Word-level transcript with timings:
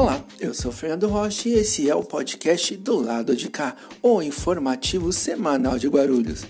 Olá, 0.00 0.24
eu 0.40 0.54
sou 0.54 0.72
Fernando 0.72 1.08
Rocha 1.08 1.46
e 1.46 1.52
esse 1.52 1.90
é 1.90 1.94
o 1.94 2.02
podcast 2.02 2.74
do 2.74 2.98
lado 2.98 3.36
de 3.36 3.50
cá, 3.50 3.76
o 4.02 4.22
informativo 4.22 5.12
semanal 5.12 5.78
de 5.78 5.88
Guarulhos. 5.88 6.46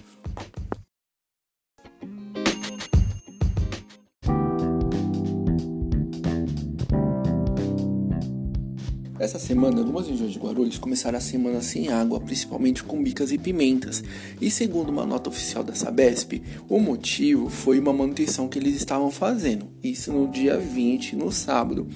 Essa 9.18 9.40
semana, 9.40 9.80
algumas 9.80 10.06
regiões 10.06 10.32
de 10.32 10.38
Guarulhos 10.38 10.78
começaram 10.78 11.18
a 11.18 11.20
semana 11.20 11.60
sem 11.60 11.88
água, 11.88 12.20
principalmente 12.20 12.84
com 12.84 13.02
bicas 13.02 13.32
e 13.32 13.36
pimentas. 13.36 14.00
E 14.40 14.48
segundo 14.48 14.90
uma 14.90 15.04
nota 15.04 15.28
oficial 15.28 15.64
da 15.64 15.74
Sabesp, 15.74 16.40
o 16.68 16.78
motivo 16.78 17.50
foi 17.50 17.80
uma 17.80 17.92
manutenção 17.92 18.46
que 18.46 18.60
eles 18.60 18.76
estavam 18.76 19.10
fazendo. 19.10 19.66
Isso 19.82 20.12
no 20.12 20.28
dia 20.28 20.56
20, 20.56 21.16
no 21.16 21.32
sábado. 21.32 21.88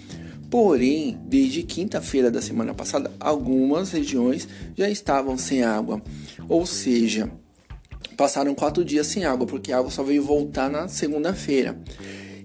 Porém, 0.55 1.19
desde 1.25 1.65
quinta-feira 1.65 2.31
da 2.31 2.41
semana 2.41 2.73
passada, 2.73 3.11
algumas 3.19 3.91
regiões 3.91 4.47
já 4.77 4.89
estavam 4.89 5.37
sem 5.37 5.65
água. 5.65 6.01
Ou 6.49 6.65
seja, 6.65 7.29
passaram 8.17 8.55
quatro 8.55 8.85
dias 8.85 9.09
sem 9.09 9.25
água, 9.25 9.49
porque 9.49 9.73
a 9.73 9.79
água 9.79 9.91
só 9.91 10.05
veio 10.05 10.23
voltar 10.23 10.71
na 10.71 10.87
segunda-feira. 10.87 11.77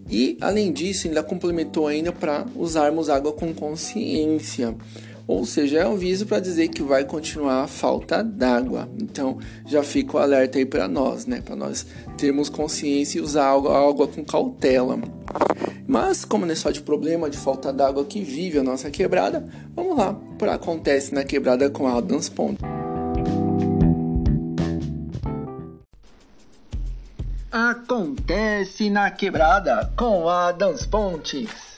E 0.09 0.35
além 0.41 0.73
disso, 0.73 1.07
ainda 1.07 1.21
complementou 1.21 1.85
ainda 1.85 2.11
para 2.11 2.47
usarmos 2.55 3.11
água 3.11 3.31
com 3.31 3.53
consciência. 3.53 4.75
Ou 5.29 5.45
seja, 5.45 5.77
é 5.77 5.87
um 5.87 5.93
aviso 5.93 6.25
para 6.25 6.39
dizer 6.39 6.69
que 6.69 6.81
vai 6.81 7.05
continuar 7.05 7.61
a 7.61 7.67
falta 7.67 8.23
d'água. 8.23 8.89
Então, 8.99 9.37
já 9.63 9.83
fica 9.83 10.17
o 10.17 10.19
alerta 10.19 10.57
aí 10.57 10.65
para 10.65 10.87
nós, 10.87 11.27
né? 11.27 11.39
Para 11.39 11.55
nós 11.55 11.85
termos 12.17 12.49
consciência 12.49 13.19
e 13.19 13.21
usar 13.21 13.43
a 13.43 13.53
água 13.53 14.07
com 14.07 14.25
cautela. 14.25 14.97
Mas, 15.87 16.25
como 16.25 16.47
não 16.47 16.53
é 16.53 16.55
só 16.55 16.71
de 16.71 16.81
problema 16.81 17.29
de 17.29 17.37
falta 17.37 17.71
d'água 17.71 18.05
que 18.05 18.23
vive 18.23 18.57
a 18.57 18.63
nossa 18.63 18.89
quebrada, 18.89 19.47
vamos 19.75 19.95
lá 19.95 20.19
para 20.39 20.55
acontece 20.55 21.13
na 21.13 21.23
quebrada 21.23 21.69
com 21.69 21.87
Adams 21.87 22.27
Ponte. 22.27 22.63
Acontece 27.51 28.89
na 28.89 29.11
quebrada 29.11 29.91
com 29.95 30.27
Adams 30.27 30.87
Pontes. 30.87 31.68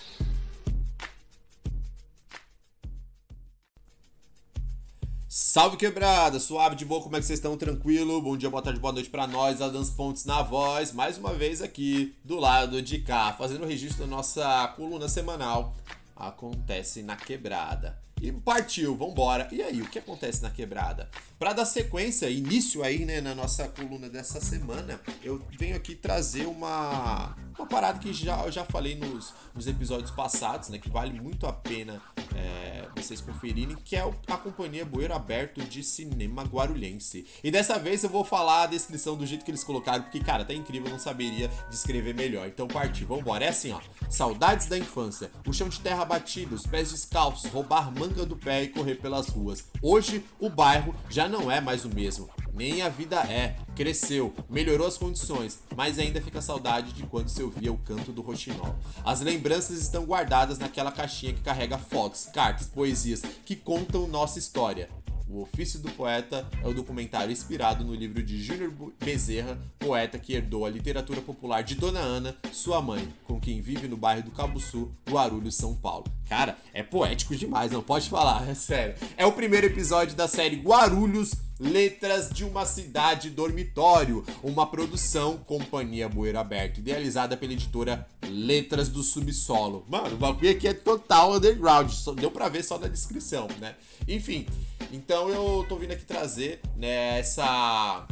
Salve 5.33 5.77
quebrada, 5.77 6.41
suave 6.41 6.75
de 6.75 6.83
boa, 6.83 7.01
como 7.01 7.15
é 7.15 7.19
que 7.21 7.25
vocês 7.25 7.39
estão? 7.39 7.55
Tranquilo? 7.55 8.21
Bom 8.21 8.35
dia, 8.35 8.49
boa 8.49 8.61
tarde, 8.61 8.81
boa 8.81 8.91
noite 8.91 9.09
para 9.09 9.25
nós, 9.25 9.61
Adams 9.61 9.89
Pontes 9.89 10.25
na 10.25 10.41
voz, 10.41 10.91
mais 10.91 11.17
uma 11.17 11.33
vez 11.33 11.61
aqui 11.61 12.13
do 12.21 12.37
lado 12.37 12.81
de 12.81 12.99
cá, 12.99 13.31
fazendo 13.31 13.63
o 13.63 13.65
registro 13.65 14.01
da 14.01 14.07
nossa 14.07 14.67
coluna 14.75 15.07
semanal. 15.07 15.73
Acontece 16.17 17.01
na 17.01 17.15
quebrada. 17.15 17.97
E 18.21 18.31
partiu, 18.31 18.95
vambora. 18.95 19.47
E 19.51 19.63
aí, 19.63 19.81
o 19.81 19.89
que 19.89 19.97
acontece 19.97 20.43
na 20.43 20.51
quebrada? 20.51 21.09
Para 21.39 21.53
dar 21.53 21.65
sequência, 21.65 22.29
início 22.29 22.83
aí, 22.83 23.03
né, 23.03 23.19
na 23.19 23.33
nossa 23.33 23.67
coluna 23.67 24.07
dessa 24.07 24.39
semana, 24.39 25.01
eu 25.23 25.41
venho 25.57 25.75
aqui 25.75 25.95
trazer 25.95 26.45
uma, 26.45 27.35
uma 27.57 27.65
parada 27.65 27.97
que 27.97 28.13
já, 28.13 28.43
eu 28.45 28.51
já 28.51 28.63
falei 28.63 28.93
nos, 28.93 29.33
nos 29.55 29.65
episódios 29.65 30.11
passados, 30.11 30.69
né, 30.69 30.77
que 30.77 30.87
vale 30.87 31.19
muito 31.19 31.47
a 31.47 31.53
pena 31.53 31.99
é, 32.35 32.87
vocês 32.95 33.19
conferirem, 33.21 33.75
que 33.83 33.95
é 33.95 34.01
a 34.27 34.37
Companhia 34.37 34.85
Bueiro 34.85 35.15
Aberto 35.15 35.61
de 35.61 35.83
Cinema 35.83 36.43
Guarulhense. 36.43 37.25
E 37.43 37.49
dessa 37.49 37.79
vez 37.79 38.03
eu 38.03 38.09
vou 38.09 38.23
falar 38.23 38.63
a 38.63 38.67
descrição 38.67 39.15
do 39.15 39.25
jeito 39.25 39.43
que 39.43 39.49
eles 39.49 39.63
colocaram, 39.63 40.03
porque, 40.03 40.19
cara, 40.19 40.45
tá 40.45 40.53
incrível, 40.53 40.87
eu 40.87 40.91
não 40.91 40.99
saberia 40.99 41.49
descrever 41.69 42.13
melhor. 42.13 42.47
Então 42.47 42.67
partiu, 42.67 43.07
vambora. 43.07 43.45
É 43.45 43.49
assim, 43.49 43.71
ó. 43.71 43.81
Saudades 44.09 44.67
da 44.67 44.77
infância, 44.77 45.31
o 45.47 45.53
chão 45.53 45.69
de 45.69 45.79
terra 45.79 46.05
batido, 46.05 46.53
os 46.53 46.67
pés 46.67 46.91
descalços, 46.91 47.49
roubar 47.49 47.91
manga 47.91 48.10
do 48.11 48.35
pé 48.35 48.63
e 48.63 48.67
correr 48.69 48.95
pelas 48.95 49.27
ruas. 49.27 49.63
Hoje, 49.81 50.23
o 50.39 50.49
bairro 50.49 50.93
já 51.09 51.27
não 51.27 51.49
é 51.49 51.59
mais 51.61 51.85
o 51.85 51.89
mesmo. 51.89 52.29
Nem 52.53 52.81
a 52.81 52.89
vida 52.89 53.21
é. 53.21 53.55
Cresceu, 53.75 54.33
melhorou 54.49 54.85
as 54.85 54.97
condições, 54.97 55.59
mas 55.75 55.97
ainda 55.97 56.21
fica 56.21 56.41
saudade 56.41 56.91
de 56.91 57.03
quando 57.03 57.29
se 57.29 57.41
ouvia 57.41 57.71
o 57.71 57.77
canto 57.77 58.11
do 58.11 58.21
roxinol. 58.21 58.75
As 59.03 59.21
lembranças 59.21 59.81
estão 59.81 60.05
guardadas 60.05 60.59
naquela 60.59 60.91
caixinha 60.91 61.33
que 61.33 61.41
carrega 61.41 61.77
fotos, 61.77 62.25
cartas, 62.33 62.67
poesias 62.67 63.21
que 63.45 63.55
contam 63.55 64.07
nossa 64.07 64.37
história. 64.37 64.89
O 65.33 65.43
Ofício 65.43 65.79
do 65.79 65.89
Poeta 65.91 66.45
é 66.61 66.67
o 66.67 66.73
documentário 66.73 67.31
inspirado 67.31 67.85
no 67.85 67.95
livro 67.95 68.21
de 68.21 68.43
Júnior 68.43 68.73
Bezerra, 68.99 69.57
poeta 69.79 70.19
que 70.19 70.33
herdou 70.33 70.65
a 70.65 70.69
literatura 70.69 71.21
popular 71.21 71.63
de 71.63 71.75
Dona 71.75 72.01
Ana, 72.01 72.35
sua 72.51 72.81
mãe, 72.81 73.07
com 73.23 73.39
quem 73.39 73.61
vive 73.61 73.87
no 73.87 73.95
bairro 73.95 74.23
do 74.23 74.31
Cabo 74.31 74.59
Sul, 74.59 74.91
Guarulhos, 75.09 75.55
São 75.55 75.73
Paulo. 75.73 76.03
Cara, 76.27 76.57
é 76.73 76.83
poético 76.83 77.33
demais, 77.33 77.71
não 77.71 77.81
pode 77.81 78.09
falar, 78.09 78.45
é 78.49 78.53
sério. 78.53 78.95
É 79.15 79.25
o 79.25 79.31
primeiro 79.31 79.67
episódio 79.67 80.17
da 80.17 80.27
série 80.27 80.57
Guarulhos 80.57 81.33
Letras 81.61 82.29
de 82.31 82.43
uma 82.43 82.65
Cidade 82.65 83.29
Dormitório, 83.29 84.25
uma 84.41 84.65
produção 84.65 85.37
Companhia 85.37 86.09
Bueiro 86.09 86.39
Aberto, 86.39 86.79
idealizada 86.79 87.37
pela 87.37 87.53
editora 87.53 88.07
Letras 88.27 88.89
do 88.89 89.03
Subsolo. 89.03 89.85
Mano, 89.87 90.15
o 90.15 90.17
bagulho 90.17 90.49
aqui 90.49 90.67
é 90.67 90.73
total 90.73 91.35
underground, 91.35 91.91
deu 92.15 92.31
pra 92.31 92.49
ver 92.49 92.63
só 92.63 92.79
na 92.79 92.87
descrição, 92.87 93.47
né? 93.59 93.75
Enfim, 94.07 94.47
então 94.91 95.29
eu 95.29 95.65
tô 95.67 95.77
vindo 95.77 95.91
aqui 95.91 96.05
trazer 96.05 96.61
né, 96.75 97.19
essa 97.19 98.07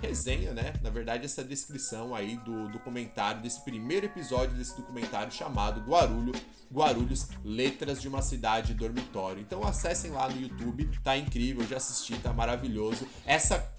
resenha, 0.00 0.52
né? 0.52 0.74
Na 0.82 0.90
verdade, 0.90 1.24
essa 1.24 1.44
descrição 1.44 2.14
aí 2.14 2.36
do 2.38 2.68
documentário, 2.68 3.40
desse 3.40 3.60
primeiro 3.60 4.06
episódio 4.06 4.56
desse 4.56 4.76
documentário 4.76 5.32
chamado 5.32 5.80
Guarulho, 5.80 6.32
Guarulhos, 6.72 7.28
Letras 7.44 8.02
de 8.02 8.08
uma 8.08 8.20
Cidade 8.20 8.74
Dormitório. 8.74 9.40
Então 9.40 9.62
acessem 9.62 10.10
lá 10.10 10.28
no 10.28 10.40
YouTube, 10.40 10.90
tá 11.04 11.16
incrível, 11.16 11.66
já 11.66 11.76
assisti, 11.76 12.16
tá 12.18 12.32
maravilhoso. 12.32 13.06
Essa 13.24 13.71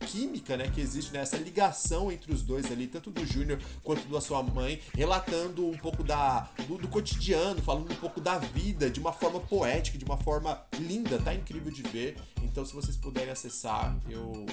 química, 0.00 0.56
né, 0.56 0.70
que 0.74 0.80
existe 0.80 1.12
nessa 1.12 1.36
né, 1.36 1.44
ligação 1.44 2.10
entre 2.10 2.32
os 2.32 2.42
dois 2.42 2.70
ali, 2.70 2.86
tanto 2.86 3.10
do 3.10 3.24
Júnior 3.24 3.60
quanto 3.82 4.06
da 4.08 4.20
sua 4.20 4.42
mãe, 4.42 4.80
relatando 4.94 5.66
um 5.66 5.76
pouco 5.76 6.02
da 6.02 6.48
do, 6.66 6.78
do, 6.78 6.88
cotidiano, 6.88 7.62
falando 7.62 7.92
um 7.92 7.96
pouco 7.96 8.20
da 8.20 8.38
vida 8.38 8.90
de 8.90 9.00
uma 9.00 9.12
forma 9.12 9.40
poética, 9.40 9.98
de 9.98 10.04
uma 10.04 10.16
forma 10.16 10.60
linda, 10.78 11.18
tá 11.18 11.34
incrível 11.34 11.70
de 11.70 11.82
ver. 11.82 12.16
Então, 12.42 12.64
se 12.64 12.74
vocês 12.74 12.96
puderem 12.96 13.30
acessar, 13.30 13.96
eu 14.08 14.46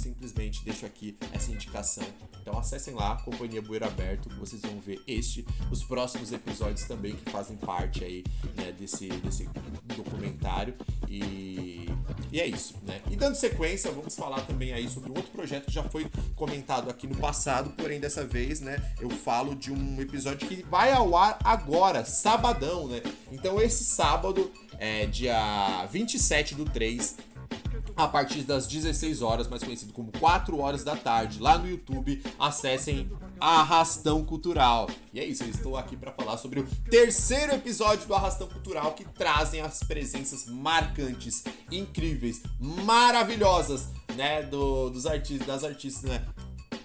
simplesmente 0.00 0.64
deixo 0.64 0.86
aqui 0.86 1.16
essa 1.32 1.50
indicação. 1.50 2.04
Então 2.40 2.58
acessem 2.58 2.94
lá, 2.94 3.16
Companhia 3.16 3.60
Bueiro 3.60 3.84
Aberto, 3.84 4.28
que 4.28 4.36
vocês 4.36 4.62
vão 4.62 4.80
ver 4.80 5.00
este, 5.06 5.46
os 5.70 5.84
próximos 5.84 6.32
episódios 6.32 6.84
também 6.84 7.14
que 7.14 7.30
fazem 7.30 7.56
parte 7.56 8.02
aí 8.02 8.24
né, 8.56 8.72
desse, 8.72 9.08
desse 9.08 9.48
documentário. 9.96 10.74
E, 11.08 11.86
e 12.32 12.40
é 12.40 12.46
isso, 12.46 12.74
né? 12.82 13.00
E 13.10 13.16
dando 13.16 13.34
sequência, 13.34 13.90
vamos 13.90 14.16
falar 14.16 14.40
também 14.42 14.72
aí 14.72 14.88
sobre 14.88 15.10
um 15.10 15.14
outro 15.14 15.30
projeto 15.30 15.66
que 15.66 15.72
já 15.72 15.82
foi 15.82 16.08
comentado 16.34 16.88
aqui 16.88 17.06
no 17.06 17.16
passado, 17.16 17.70
porém 17.70 18.00
dessa 18.00 18.24
vez, 18.24 18.60
né, 18.60 18.78
eu 19.00 19.10
falo 19.10 19.54
de 19.54 19.72
um 19.72 20.00
episódio 20.00 20.48
que 20.48 20.62
vai 20.62 20.92
ao 20.92 21.16
ar 21.16 21.38
agora, 21.44 22.04
sabadão, 22.04 22.88
né? 22.88 23.02
Então 23.30 23.60
esse 23.60 23.84
sábado, 23.84 24.50
é, 24.78 25.06
dia 25.06 25.86
27 25.90 26.54
do 26.54 26.64
3, 26.64 27.16
a 28.02 28.08
partir 28.08 28.42
das 28.42 28.66
16 28.66 29.22
horas, 29.22 29.48
mais 29.48 29.62
conhecido 29.62 29.92
como 29.92 30.10
4 30.18 30.58
horas 30.58 30.82
da 30.82 30.96
tarde, 30.96 31.38
lá 31.40 31.58
no 31.58 31.68
YouTube. 31.68 32.22
Acessem 32.38 33.10
Arrastão 33.40 34.24
Cultural. 34.24 34.88
E 35.12 35.20
é 35.20 35.24
isso, 35.24 35.42
eu 35.44 35.48
estou 35.50 35.76
aqui 35.76 35.96
para 35.96 36.12
falar 36.12 36.36
sobre 36.36 36.60
o 36.60 36.66
terceiro 36.90 37.54
episódio 37.54 38.06
do 38.06 38.14
Arrastão 38.14 38.48
Cultural 38.48 38.92
que 38.92 39.04
trazem 39.04 39.60
as 39.60 39.80
presenças 39.80 40.46
marcantes, 40.46 41.44
incríveis, 41.70 42.42
maravilhosas, 42.58 43.88
né, 44.16 44.42
do, 44.42 44.90
dos 44.90 45.06
artistas, 45.06 45.46
das 45.46 45.64
artistas, 45.64 46.02
né? 46.02 46.26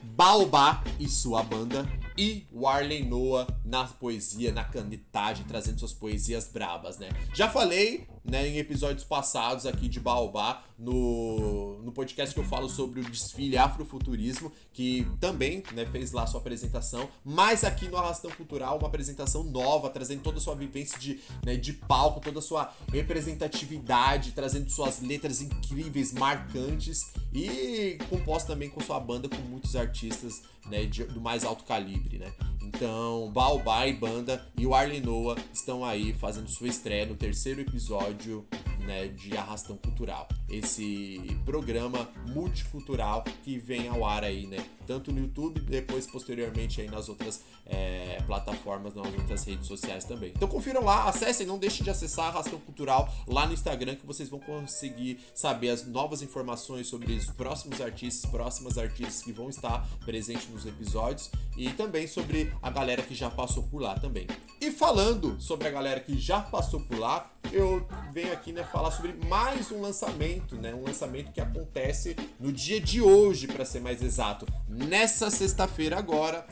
Baobá 0.04 0.82
e 0.98 1.10
sua 1.10 1.44
banda 1.44 1.86
e 2.18 2.48
o 2.52 2.66
Arlen 2.66 3.04
Noah 3.04 3.48
na 3.66 3.84
poesia, 3.86 4.54
na 4.54 4.64
canetagem, 4.64 5.46
trazendo 5.46 5.80
suas 5.80 5.94
poesias 5.94 6.48
brabas, 6.48 6.98
né? 6.98 7.10
Já 7.34 7.50
falei, 7.50 8.08
né, 8.26 8.48
em 8.48 8.58
episódios 8.58 9.04
passados 9.04 9.66
aqui 9.66 9.88
de 9.88 10.00
Baobá, 10.00 10.64
no, 10.78 11.82
no 11.84 11.92
podcast 11.92 12.34
que 12.34 12.40
eu 12.40 12.46
falo 12.46 12.68
sobre 12.68 13.00
o 13.00 13.04
desfile 13.04 13.58
Afrofuturismo, 13.58 14.52
que 14.74 15.08
também 15.20 15.64
né, 15.74 15.86
fez 15.86 16.12
lá 16.12 16.28
sua 16.28 16.40
apresentação, 16.42 17.08
mas 17.24 17.64
aqui 17.64 17.88
no 17.88 17.98
Arrastão 17.98 18.32
Cultural, 18.32 18.78
uma 18.78 18.88
apresentação 18.88 19.44
nova, 19.44 19.90
trazendo 19.90 20.22
toda 20.22 20.38
a 20.38 20.42
sua 20.42 20.56
vivência 20.56 21.00
de, 21.00 21.20
né, 21.46 21.56
de 21.56 21.74
palco, 21.74 22.20
toda 22.20 22.40
a 22.40 22.42
sua 22.42 22.74
representatividade, 22.92 24.32
trazendo 24.34 24.70
suas 24.70 25.02
letras 25.02 25.42
incríveis, 25.42 26.12
marcantes 26.12 27.14
e 27.34 27.98
composta 28.10 28.54
também 28.54 28.70
com 28.70 28.82
sua 28.82 29.00
banda 29.00 29.30
com 29.30 29.42
muitos 29.44 29.76
artistas 29.76 30.42
né, 30.66 30.86
de, 30.86 31.04
do 31.06 31.22
mais 31.22 31.44
alto 31.44 31.64
calibre, 31.64 32.18
né? 32.18 32.34
Então, 32.64 33.32
Baobá 33.32 33.88
e 33.88 33.94
banda 33.94 34.46
e 34.58 34.66
o 34.66 34.74
Arlen 34.74 35.02
Noah 35.02 35.40
estão 35.54 35.86
aí 35.86 36.14
fazendo 36.14 36.50
sua 36.50 36.68
estreia 36.68 37.06
no 37.06 37.16
terceiro 37.16 37.62
episódio 37.62 38.15
You. 38.24 38.46
Né, 38.86 39.08
de 39.08 39.36
Arrastão 39.38 39.78
Cultural. 39.78 40.28
Esse 40.50 41.20
programa 41.44 42.08
multicultural 42.30 43.24
que 43.44 43.58
vem 43.58 43.88
ao 43.88 44.06
ar 44.06 44.24
aí, 44.24 44.46
né? 44.48 44.64
Tanto 44.86 45.12
no 45.12 45.20
YouTube, 45.20 45.60
depois 45.62 46.06
posteriormente 46.06 46.80
aí 46.80 46.88
nas 46.88 47.10
outras 47.10 47.44
é, 47.66 48.22
plataformas, 48.26 48.94
nas 48.94 49.08
outras 49.08 49.44
redes 49.44 49.68
sociais 49.68 50.06
também. 50.06 50.32
Então 50.36 50.48
confiram 50.48 50.84
lá, 50.84 51.10
acessem, 51.10 51.48
não 51.48 51.58
deixem 51.58 51.84
de 51.84 51.90
acessar 51.90 52.28
Arrastão 52.28 52.60
Cultural 52.60 53.12
lá 53.28 53.48
no 53.48 53.54
Instagram 53.54 53.96
que 53.96 54.06
vocês 54.06 54.30
vão 54.30 54.40
conseguir 54.40 55.20
saber 55.34 55.70
as 55.70 55.86
novas 55.86 56.22
informações 56.22 56.88
sobre 56.88 57.14
os 57.14 57.26
próximos 57.26 57.82
artistas, 57.82 58.30
próximas 58.30 58.78
artistas 58.78 59.24
que 59.24 59.32
vão 59.32 59.50
estar 59.50 59.88
presentes 60.06 60.48
nos 60.50 60.66
episódios 60.66 61.32
e 61.58 61.70
também 61.72 62.06
sobre 62.06 62.54
a 62.62 62.70
galera 62.70 63.02
que 63.02 63.16
já 63.16 63.30
passou 63.30 63.64
por 63.64 63.82
lá 63.82 63.98
também. 63.98 64.28
E 64.62 64.72
falando 64.72 65.40
sobre 65.42 65.68
a 65.68 65.72
galera 65.72 66.00
que 66.00 66.18
já 66.20 66.42
passou 66.42 66.80
por 66.82 66.98
lá, 67.00 67.32
eu 67.52 67.88
venho 68.12 68.34
aqui 68.34 68.52
né, 68.52 68.64
falar 68.76 68.92
sobre 68.92 69.14
mais 69.30 69.72
um 69.72 69.80
lançamento, 69.80 70.58
né? 70.58 70.76
Um 70.76 70.84
lançamento 70.84 71.32
que 71.32 71.40
acontece 71.40 72.14
no 72.38 72.52
dia 72.52 72.82
de 72.82 73.02
hoje, 73.02 73.48
para 73.48 73.64
ser 73.64 73.80
mais 73.80 74.04
exato. 74.04 74.46
Nessa 74.68 75.32
sexta-feira 75.32 75.98
agora, 75.98 76.46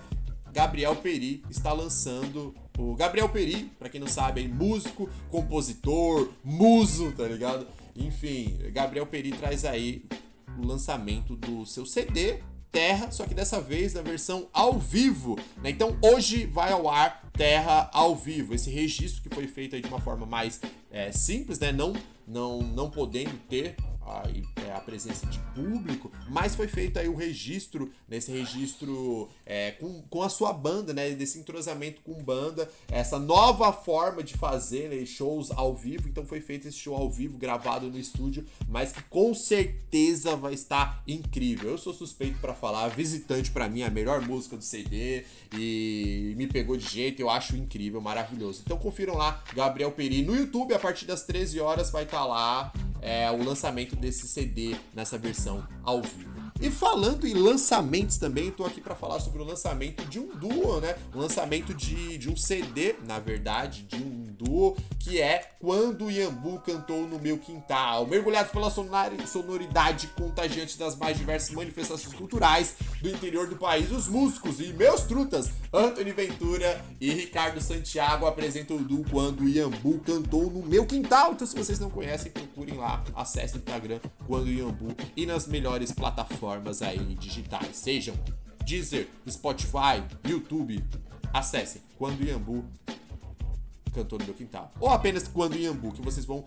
Gabriel 0.53 0.95
Peri 0.95 1.43
está 1.49 1.73
lançando 1.73 2.55
o 2.77 2.95
Gabriel 2.95 3.27
Peri, 3.27 3.65
para 3.77 3.89
quem 3.89 3.99
não 3.99 4.07
sabe, 4.07 4.41
é 4.41 4.47
músico, 4.47 5.09
compositor, 5.29 6.29
muso, 6.41 7.11
tá 7.11 7.27
ligado? 7.27 7.67
Enfim, 7.93 8.57
Gabriel 8.71 9.05
Peri 9.05 9.33
traz 9.33 9.65
aí 9.65 10.05
o 10.57 10.65
lançamento 10.65 11.35
do 11.35 11.65
seu 11.65 11.85
CD 11.85 12.39
Terra, 12.73 13.11
só 13.11 13.27
que 13.27 13.35
dessa 13.35 13.61
vez 13.61 13.93
na 13.93 14.01
versão 14.01 14.47
ao 14.51 14.79
vivo. 14.79 15.37
Né? 15.61 15.69
Então 15.69 15.95
hoje 16.01 16.47
vai 16.47 16.71
ao 16.71 16.89
ar 16.89 17.23
Terra 17.31 17.87
ao 17.93 18.15
vivo. 18.15 18.55
Esse 18.55 18.71
registro 18.71 19.21
que 19.21 19.33
foi 19.33 19.45
feito 19.45 19.79
de 19.79 19.87
uma 19.87 20.01
forma 20.01 20.25
mais 20.25 20.59
é, 20.91 21.11
simples, 21.11 21.59
né? 21.59 21.71
não, 21.71 21.93
não, 22.27 22.63
não 22.63 22.89
podendo 22.89 23.37
ter 23.47 23.75
a, 24.05 24.23
é, 24.67 24.71
a, 24.71 24.79
presença 24.79 25.25
de 25.25 25.39
público, 25.55 26.11
mas 26.29 26.55
foi 26.55 26.67
feito 26.67 26.99
aí 26.99 27.07
o 27.07 27.15
registro, 27.15 27.91
nesse 28.07 28.31
registro 28.31 29.29
é, 29.45 29.71
com, 29.71 30.01
com 30.09 30.21
a 30.21 30.29
sua 30.29 30.51
banda, 30.53 30.93
né? 30.93 31.11
Desse 31.11 31.39
entrosamento 31.39 32.01
com 32.01 32.21
banda, 32.23 32.69
essa 32.89 33.19
nova 33.19 33.71
forma 33.71 34.23
de 34.23 34.33
fazer 34.33 34.89
né, 34.89 35.05
shows 35.05 35.51
ao 35.51 35.75
vivo. 35.75 36.07
Então 36.07 36.25
foi 36.25 36.41
feito 36.41 36.67
esse 36.67 36.77
show 36.77 36.95
ao 36.95 37.09
vivo, 37.09 37.37
gravado 37.37 37.89
no 37.89 37.97
estúdio, 37.97 38.45
mas 38.67 38.91
que 38.91 39.01
com 39.03 39.33
certeza 39.33 40.35
vai 40.35 40.53
estar 40.53 41.03
incrível. 41.07 41.71
Eu 41.71 41.77
sou 41.77 41.93
suspeito 41.93 42.39
para 42.39 42.53
falar, 42.53 42.87
visitante 42.89 43.51
para 43.51 43.69
mim, 43.69 43.83
a 43.83 43.89
melhor 43.89 44.21
música 44.21 44.57
do 44.57 44.63
CD 44.63 45.23
e 45.57 46.33
me 46.37 46.47
pegou 46.47 46.75
de 46.75 46.87
jeito, 46.87 47.21
eu 47.21 47.29
acho 47.29 47.55
incrível, 47.55 48.01
maravilhoso. 48.01 48.61
Então 48.65 48.77
confiram 48.77 49.15
lá, 49.15 49.43
Gabriel 49.53 49.91
Peri 49.91 50.23
no 50.23 50.35
YouTube, 50.35 50.73
a 50.73 50.79
partir 50.79 51.05
das 51.05 51.23
13 51.23 51.59
horas 51.59 51.89
vai 51.89 52.03
estar 52.03 52.19
tá 52.19 52.25
lá 52.25 52.73
é, 53.03 53.29
o 53.29 53.43
lançamento 53.43 53.92
desse 53.95 54.27
CD 54.27 54.75
nessa 54.93 55.17
versão 55.17 55.67
ao 55.83 56.01
vivo. 56.01 56.42
E 56.63 56.71
falando 56.71 57.27
em 57.27 57.33
lançamentos 57.33 58.15
também, 58.15 58.47
estou 58.47 58.65
aqui 58.65 58.79
para 58.79 58.95
falar 58.95 59.19
sobre 59.19 59.41
o 59.41 59.45
lançamento 59.45 60.05
de 60.05 60.17
um 60.17 60.27
duo, 60.27 60.79
né? 60.79 60.95
O 61.13 61.19
lançamento 61.19 61.73
de, 61.73 62.17
de 62.17 62.29
um 62.29 62.37
CD, 62.37 62.95
na 63.05 63.19
verdade, 63.19 63.83
de 63.83 63.97
um 63.97 64.23
duo, 64.31 64.77
que 64.97 65.19
é 65.19 65.55
Quando 65.59 66.05
o 66.05 66.11
Iambu 66.11 66.61
Cantou 66.61 67.05
no 67.05 67.19
Meu 67.19 67.37
Quintal. 67.37 68.07
Mergulhados 68.07 68.53
pela 68.53 68.71
sonoridade 68.71 70.07
contagiante 70.15 70.79
das 70.79 70.95
mais 70.95 71.17
diversas 71.17 71.53
manifestações 71.53 72.13
culturais 72.13 72.75
do 73.01 73.09
interior 73.09 73.45
do 73.47 73.57
país, 73.57 73.91
os 73.91 74.07
músicos 74.07 74.61
e 74.61 74.71
meus 74.71 75.01
trutas, 75.01 75.51
Anthony 75.73 76.13
Ventura 76.13 76.81
e 77.01 77.11
Ricardo 77.11 77.59
Santiago 77.59 78.25
apresentam 78.25 78.77
o 78.77 78.83
duo 78.85 79.03
Quando 79.11 79.41
o 79.41 79.49
Iambu 79.49 79.99
Cantou 79.99 80.49
no 80.49 80.65
Meu 80.65 80.85
Quintal. 80.85 81.33
Então, 81.33 81.45
se 81.45 81.57
vocês 81.57 81.77
não 81.77 81.89
conhecem, 81.89 82.31
procurem 82.31 82.77
lá, 82.77 83.03
acessem 83.13 83.57
o 83.57 83.59
Instagram 83.59 83.99
Quando 84.25 84.45
o 84.45 84.49
Iambu 84.49 84.95
e 85.17 85.25
nas 85.25 85.45
melhores 85.45 85.91
plataformas 85.91 86.52
aí 86.81 87.15
digitais, 87.15 87.75
sejam 87.75 88.15
Deezer, 88.65 89.07
Spotify, 89.29 90.03
YouTube. 90.27 90.83
Acessem 91.33 91.81
Quando 91.97 92.19
o 92.21 92.23
Iambu 92.23 92.63
cantou 93.93 94.19
no 94.19 94.25
meu 94.25 94.33
quintal. 94.33 94.71
Ou 94.79 94.89
apenas 94.89 95.27
quando 95.27 95.55
Iambu, 95.55 95.91
que 95.91 96.01
vocês 96.01 96.25
vão 96.25 96.45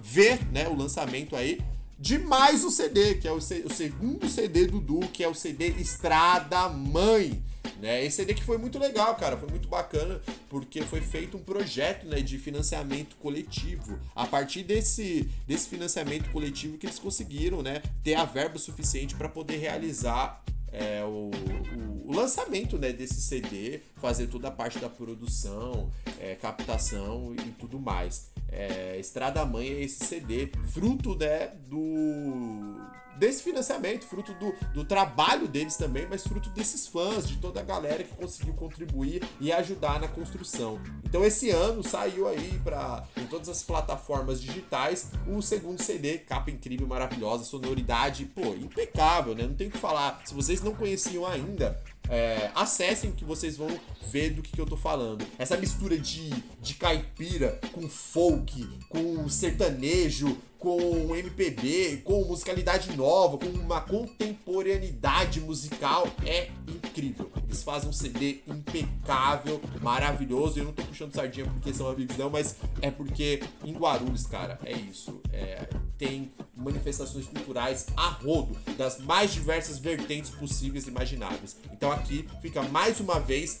ver 0.00 0.44
né, 0.52 0.68
o 0.68 0.76
lançamento 0.76 1.34
aí 1.34 1.60
de 1.98 2.18
mais 2.18 2.62
um 2.64 2.70
CD, 2.70 3.14
que 3.14 3.26
é 3.26 3.32
o, 3.32 3.36
o, 3.36 3.40
segundo 3.40 4.28
CD 4.28 4.66
do 4.66 4.80
Du, 4.80 5.00
que 5.00 5.24
é 5.24 5.28
o 5.28 5.34
CD 5.34 5.68
Estrada 5.68 6.68
Mãe. 6.68 7.42
Né? 7.80 8.04
Esse 8.04 8.16
CD 8.16 8.34
que 8.34 8.44
foi 8.44 8.58
muito 8.58 8.78
legal, 8.78 9.14
cara, 9.16 9.36
foi 9.36 9.48
muito 9.48 9.68
bacana, 9.68 10.20
porque 10.48 10.82
foi 10.82 11.00
feito 11.00 11.36
um 11.36 11.42
projeto 11.42 12.06
né, 12.06 12.20
de 12.20 12.38
financiamento 12.38 13.16
coletivo. 13.16 13.98
A 14.14 14.26
partir 14.26 14.62
desse, 14.62 15.28
desse 15.46 15.68
financiamento 15.68 16.30
coletivo 16.30 16.78
que 16.78 16.86
eles 16.86 16.98
conseguiram 16.98 17.62
né, 17.62 17.82
ter 18.02 18.14
a 18.14 18.24
verba 18.24 18.58
suficiente 18.58 19.14
para 19.14 19.28
poder 19.28 19.56
realizar 19.56 20.42
é, 20.72 21.02
o, 21.04 21.30
o, 21.30 22.10
o, 22.10 22.14
lançamento 22.14 22.76
né, 22.76 22.92
desse 22.92 23.20
CD, 23.20 23.80
fazer 23.96 24.26
toda 24.26 24.48
a 24.48 24.50
parte 24.50 24.78
da 24.78 24.88
produção, 24.88 25.90
é, 26.20 26.34
captação 26.34 27.34
e 27.34 27.50
tudo 27.52 27.78
mais. 27.78 28.30
É, 28.50 28.96
Estrada 28.98 29.44
Mãe 29.44 29.68
é 29.68 29.82
esse 29.82 30.04
CD, 30.04 30.50
fruto 30.72 31.16
né, 31.16 31.52
do 31.68 32.76
desse 33.16 33.42
financiamento, 33.42 34.04
fruto 34.04 34.32
do, 34.34 34.54
do 34.72 34.84
trabalho 34.84 35.48
deles 35.48 35.76
também, 35.76 36.06
mas 36.08 36.22
fruto 36.22 36.50
desses 36.50 36.86
fãs, 36.86 37.26
de 37.26 37.38
toda 37.38 37.60
a 37.60 37.62
galera 37.62 38.04
que 38.04 38.14
conseguiu 38.14 38.54
contribuir 38.54 39.22
e 39.40 39.52
ajudar 39.52 40.00
na 40.00 40.08
construção. 40.08 40.80
Então 41.04 41.24
esse 41.24 41.50
ano 41.50 41.82
saiu 41.82 42.28
aí 42.28 42.60
para 42.62 43.04
em 43.16 43.26
todas 43.26 43.48
as 43.48 43.62
plataformas 43.62 44.40
digitais 44.40 45.10
o 45.26 45.40
segundo 45.40 45.82
CD, 45.82 46.18
capa 46.18 46.50
incrível, 46.50 46.86
maravilhosa, 46.86 47.44
sonoridade, 47.44 48.26
pô, 48.26 48.54
impecável, 48.54 49.34
né? 49.34 49.44
Não 49.44 49.54
tem 49.54 49.68
o 49.68 49.70
que 49.70 49.78
falar. 49.78 50.22
Se 50.24 50.34
vocês 50.34 50.60
não 50.60 50.74
conheciam 50.74 51.26
ainda, 51.26 51.80
é, 52.08 52.50
acessem 52.54 53.12
que 53.12 53.24
vocês 53.24 53.56
vão 53.56 53.68
ver 54.10 54.30
do 54.30 54.42
que, 54.42 54.52
que 54.52 54.60
eu 54.60 54.66
tô 54.66 54.76
falando. 54.76 55.24
Essa 55.38 55.56
mistura 55.56 55.98
de, 55.98 56.30
de 56.60 56.74
caipira 56.74 57.60
com 57.72 57.88
folk, 57.88 58.66
com 58.88 59.28
sertanejo, 59.28 60.36
com 60.58 61.14
MPB, 61.14 62.02
com 62.04 62.24
musicalidade 62.24 62.96
nova, 62.96 63.38
com 63.38 63.46
uma 63.46 63.80
contemporaneidade 63.80 65.40
musical 65.40 66.08
é 66.24 66.48
incrível. 66.66 67.30
Eles 67.44 67.62
fazem 67.62 67.88
um 67.88 67.92
CD 67.92 68.40
impecável, 68.46 69.60
maravilhoso. 69.80 70.58
Eu 70.58 70.64
não 70.64 70.72
tô 70.72 70.82
puxando 70.82 71.14
sardinha 71.14 71.46
porque 71.46 71.72
são 71.72 71.88
amigos, 71.88 72.16
não, 72.16 72.30
mas 72.30 72.56
é 72.80 72.90
porque 72.90 73.42
em 73.64 73.74
Guarulhos, 73.74 74.26
cara, 74.26 74.58
é 74.64 74.72
isso. 74.72 75.20
É, 75.32 75.68
tem 75.98 76.32
manifestações 76.56 77.26
culturais 77.26 77.86
a 77.96 78.08
rodo, 78.08 78.56
das 78.76 78.98
mais 78.98 79.32
diversas 79.32 79.78
vertentes 79.78 80.30
possíveis 80.30 80.86
e 80.86 80.90
imagináveis. 80.90 81.56
Então 81.76 81.92
aqui 81.92 82.26
fica 82.40 82.62
mais 82.62 83.00
uma 83.00 83.20
vez 83.20 83.58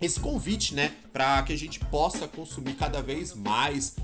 esse 0.00 0.20
convite, 0.20 0.74
né, 0.74 0.92
para 1.12 1.42
que 1.42 1.52
a 1.52 1.56
gente 1.56 1.80
possa 1.80 2.28
consumir 2.28 2.74
cada 2.74 3.02
vez 3.02 3.34
mais 3.34 3.96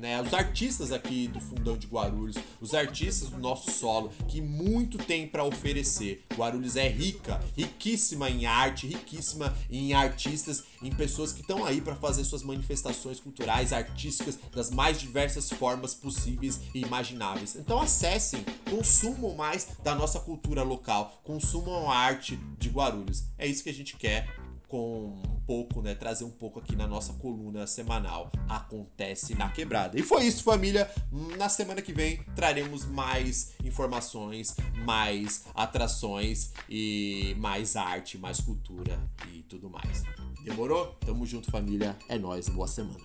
né, 0.00 0.20
os 0.20 0.32
artistas 0.32 0.90
aqui 0.90 1.28
do 1.28 1.40
Fundão 1.40 1.76
de 1.76 1.86
Guarulhos, 1.86 2.36
os 2.60 2.72
artistas 2.74 3.28
do 3.28 3.38
nosso 3.38 3.70
solo, 3.70 4.10
que 4.26 4.40
muito 4.40 4.96
tem 4.96 5.28
para 5.28 5.44
oferecer. 5.44 6.24
Guarulhos 6.34 6.74
é 6.74 6.88
rica, 6.88 7.38
riquíssima 7.56 8.30
em 8.30 8.46
arte, 8.46 8.86
riquíssima 8.86 9.54
em 9.70 9.92
artistas, 9.92 10.64
em 10.82 10.90
pessoas 10.90 11.32
que 11.32 11.42
estão 11.42 11.64
aí 11.64 11.82
para 11.82 11.94
fazer 11.94 12.24
suas 12.24 12.42
manifestações 12.42 13.20
culturais, 13.20 13.72
artísticas 13.72 14.38
das 14.54 14.70
mais 14.70 14.98
diversas 14.98 15.50
formas 15.50 15.94
possíveis 15.94 16.60
e 16.74 16.80
imagináveis. 16.80 17.54
Então 17.54 17.78
acessem, 17.78 18.44
consumam 18.68 19.34
mais 19.34 19.68
da 19.84 19.94
nossa 19.94 20.18
cultura 20.18 20.62
local, 20.62 21.20
consumam 21.22 21.90
a 21.90 21.96
arte 21.96 22.36
de 22.58 22.70
Guarulhos. 22.70 23.24
É 23.36 23.46
isso 23.46 23.62
que 23.62 23.70
a 23.70 23.74
gente 23.74 23.96
quer 23.96 24.39
com 24.70 25.20
um 25.26 25.40
pouco, 25.44 25.82
né, 25.82 25.96
trazer 25.96 26.22
um 26.22 26.30
pouco 26.30 26.60
aqui 26.60 26.76
na 26.76 26.86
nossa 26.86 27.12
coluna 27.14 27.66
semanal 27.66 28.30
acontece 28.48 29.34
na 29.34 29.50
quebrada. 29.50 29.98
E 29.98 30.02
foi 30.02 30.24
isso, 30.24 30.44
família. 30.44 30.88
Na 31.36 31.48
semana 31.48 31.82
que 31.82 31.92
vem 31.92 32.22
traremos 32.36 32.84
mais 32.84 33.52
informações, 33.64 34.54
mais 34.84 35.44
atrações 35.56 36.52
e 36.68 37.34
mais 37.38 37.74
arte, 37.74 38.16
mais 38.16 38.40
cultura 38.40 38.96
e 39.32 39.42
tudo 39.42 39.68
mais. 39.68 40.04
Demorou? 40.44 40.96
Tamo 41.04 41.26
junto, 41.26 41.50
família. 41.50 41.96
É 42.08 42.16
nós. 42.16 42.48
Boa 42.48 42.68
semana. 42.68 43.00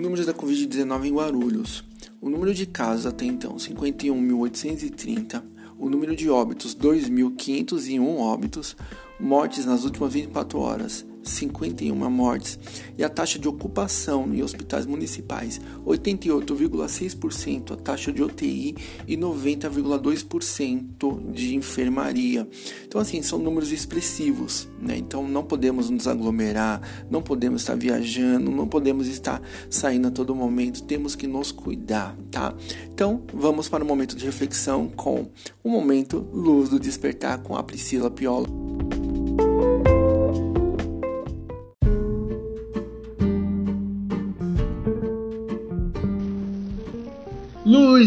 Números 0.00 0.24
da 0.24 0.32
Covid-19 0.32 1.04
em 1.04 1.14
Guarulhos. 1.14 1.91
O 2.22 2.30
número 2.30 2.54
de 2.54 2.66
casos 2.66 3.04
até 3.04 3.24
então 3.24 3.56
51.830, 3.56 5.42
o 5.76 5.90
número 5.90 6.14
de 6.14 6.30
óbitos 6.30 6.72
2.501 6.72 8.16
óbitos, 8.16 8.76
mortes 9.18 9.66
nas 9.66 9.84
últimas 9.84 10.12
24 10.12 10.60
horas 10.60 11.04
51 11.22 12.10
mortes. 12.10 12.58
E 12.96 13.04
a 13.04 13.08
taxa 13.08 13.38
de 13.38 13.48
ocupação 13.48 14.32
em 14.34 14.42
hospitais 14.42 14.86
municipais, 14.86 15.60
88,6%, 15.86 17.72
a 17.72 17.76
taxa 17.76 18.12
de 18.12 18.22
UTI 18.22 18.76
e 19.06 19.16
90,2% 19.16 21.32
de 21.32 21.54
enfermaria. 21.54 22.48
Então, 22.86 23.00
assim, 23.00 23.22
são 23.22 23.38
números 23.38 23.72
expressivos, 23.72 24.68
né? 24.80 24.96
Então, 24.96 25.26
não 25.26 25.44
podemos 25.44 25.90
nos 25.90 26.06
aglomerar, 26.06 26.80
não 27.10 27.22
podemos 27.22 27.62
estar 27.62 27.76
viajando, 27.76 28.50
não 28.50 28.66
podemos 28.66 29.06
estar 29.06 29.40
saindo 29.70 30.08
a 30.08 30.10
todo 30.10 30.34
momento, 30.34 30.82
temos 30.82 31.14
que 31.14 31.26
nos 31.26 31.52
cuidar, 31.52 32.16
tá? 32.30 32.54
Então, 32.92 33.22
vamos 33.32 33.68
para 33.68 33.84
o 33.84 33.86
momento 33.86 34.16
de 34.16 34.24
reflexão 34.24 34.88
com 34.88 35.28
o 35.62 35.68
momento 35.68 36.26
Luz 36.32 36.68
do 36.68 36.78
Despertar 36.78 37.42
com 37.42 37.56
a 37.56 37.62
Priscila 37.62 38.10
Piola. 38.10 38.48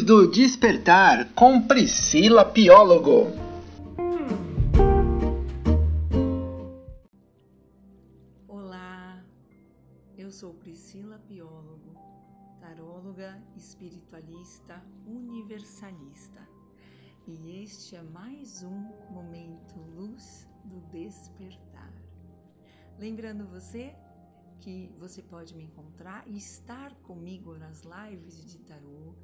Do 0.06 0.28
Despertar 0.28 1.34
com 1.34 1.60
Priscila 1.60 2.46
Piólogo. 2.46 3.32
Olá, 8.48 9.26
eu 10.16 10.30
sou 10.30 10.54
Priscila 10.54 11.18
Piólogo, 11.28 11.96
taróloga, 12.60 13.42
espiritualista, 13.58 14.80
universalista. 15.08 16.48
E 17.26 17.64
este 17.64 17.96
é 17.96 18.04
mais 18.04 18.62
um 18.62 18.88
momento 19.10 19.80
Luz 19.96 20.48
do 20.66 20.82
Despertar. 20.92 21.92
Lembrando 23.00 23.48
você 23.48 23.96
que 24.60 24.94
você 25.00 25.24
pode 25.24 25.56
me 25.56 25.64
encontrar 25.64 26.28
e 26.28 26.38
estar 26.38 26.94
comigo 26.98 27.58
nas 27.58 27.82
lives 27.82 28.46
de 28.46 28.60
tarô 28.60 29.16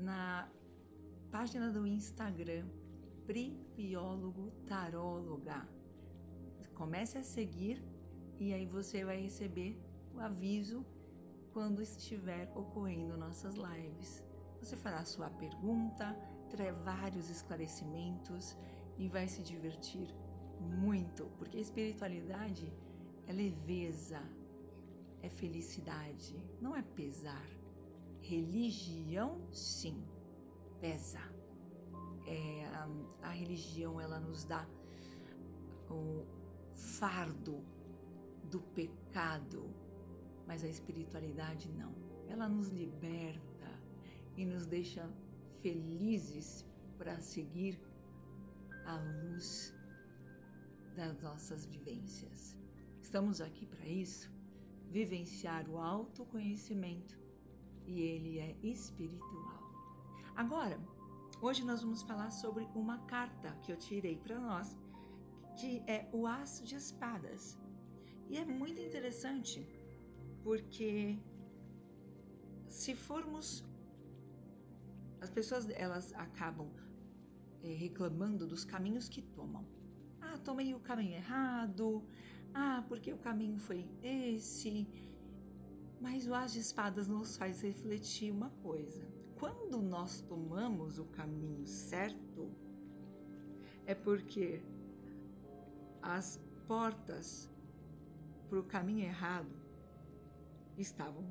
na 0.00 0.48
página 1.30 1.70
do 1.70 1.86
Instagram 1.86 2.66
Pripiólogo 3.26 4.50
Taróloga. 4.66 5.68
Comece 6.74 7.18
a 7.18 7.22
seguir 7.22 7.84
e 8.38 8.54
aí 8.54 8.66
você 8.66 9.04
vai 9.04 9.20
receber 9.20 9.78
o 10.14 10.20
aviso 10.20 10.84
quando 11.52 11.82
estiver 11.82 12.50
ocorrendo 12.54 13.18
nossas 13.18 13.54
lives. 13.54 14.24
Você 14.60 14.76
fará 14.76 15.04
sua 15.04 15.28
pergunta, 15.30 16.16
terá 16.48 16.72
vários 16.72 17.28
esclarecimentos 17.28 18.56
e 18.98 19.08
vai 19.08 19.28
se 19.28 19.42
divertir 19.42 20.08
muito, 20.58 21.26
porque 21.38 21.58
a 21.58 21.60
espiritualidade 21.60 22.72
é 23.26 23.32
leveza, 23.32 24.22
é 25.22 25.28
felicidade, 25.28 26.34
não 26.60 26.74
é 26.74 26.82
pesar. 26.82 27.59
Religião, 28.20 29.40
sim, 29.50 30.02
pesa. 30.80 31.20
É, 32.26 32.64
a, 32.66 33.28
a 33.28 33.30
religião 33.30 34.00
ela 34.00 34.20
nos 34.20 34.44
dá 34.44 34.66
o 35.90 36.24
fardo 36.74 37.64
do 38.50 38.60
pecado, 38.60 39.68
mas 40.46 40.62
a 40.62 40.68
espiritualidade 40.68 41.68
não. 41.72 41.92
Ela 42.28 42.48
nos 42.48 42.68
liberta 42.68 43.68
e 44.36 44.44
nos 44.44 44.66
deixa 44.66 45.08
felizes 45.60 46.64
para 46.96 47.18
seguir 47.20 47.80
a 48.86 48.96
luz 48.96 49.74
das 50.94 51.20
nossas 51.20 51.66
vivências. 51.66 52.56
Estamos 53.00 53.40
aqui 53.40 53.66
para 53.66 53.86
isso, 53.86 54.30
vivenciar 54.90 55.68
o 55.68 55.78
autoconhecimento 55.78 57.18
e 57.90 58.00
ele 58.00 58.38
é 58.38 58.56
espiritual. 58.62 59.60
Agora, 60.36 60.78
hoje 61.42 61.64
nós 61.64 61.82
vamos 61.82 62.02
falar 62.02 62.30
sobre 62.30 62.64
uma 62.74 62.98
carta 63.06 63.50
que 63.62 63.72
eu 63.72 63.76
tirei 63.76 64.16
para 64.16 64.38
nós, 64.38 64.76
que 65.58 65.82
é 65.86 66.08
o 66.12 66.26
As 66.26 66.62
de 66.62 66.76
Espadas. 66.76 67.58
E 68.28 68.36
é 68.36 68.44
muito 68.44 68.80
interessante 68.80 69.66
porque 70.44 71.18
se 72.68 72.94
formos 72.94 73.64
as 75.20 75.30
pessoas 75.30 75.68
elas 75.70 76.14
acabam 76.14 76.70
é, 77.62 77.74
reclamando 77.74 78.46
dos 78.46 78.64
caminhos 78.64 79.08
que 79.08 79.20
tomam. 79.20 79.66
Ah, 80.20 80.38
tomei 80.38 80.72
o 80.74 80.80
caminho 80.80 81.14
errado. 81.14 82.02
Ah, 82.54 82.84
porque 82.88 83.12
o 83.12 83.18
caminho 83.18 83.58
foi 83.58 83.88
esse. 84.02 84.86
Mas 86.00 86.26
o 86.26 86.34
As 86.34 86.52
de 86.52 86.60
Espadas 86.60 87.06
nos 87.06 87.36
faz 87.36 87.60
refletir 87.60 88.32
uma 88.32 88.48
coisa. 88.62 89.06
Quando 89.38 89.82
nós 89.82 90.22
tomamos 90.22 90.98
o 90.98 91.04
caminho 91.04 91.66
certo, 91.66 92.50
é 93.84 93.94
porque 93.94 94.62
as 96.00 96.40
portas 96.66 97.50
para 98.48 98.58
o 98.58 98.64
caminho 98.64 99.04
errado 99.04 99.54
estavam 100.78 101.24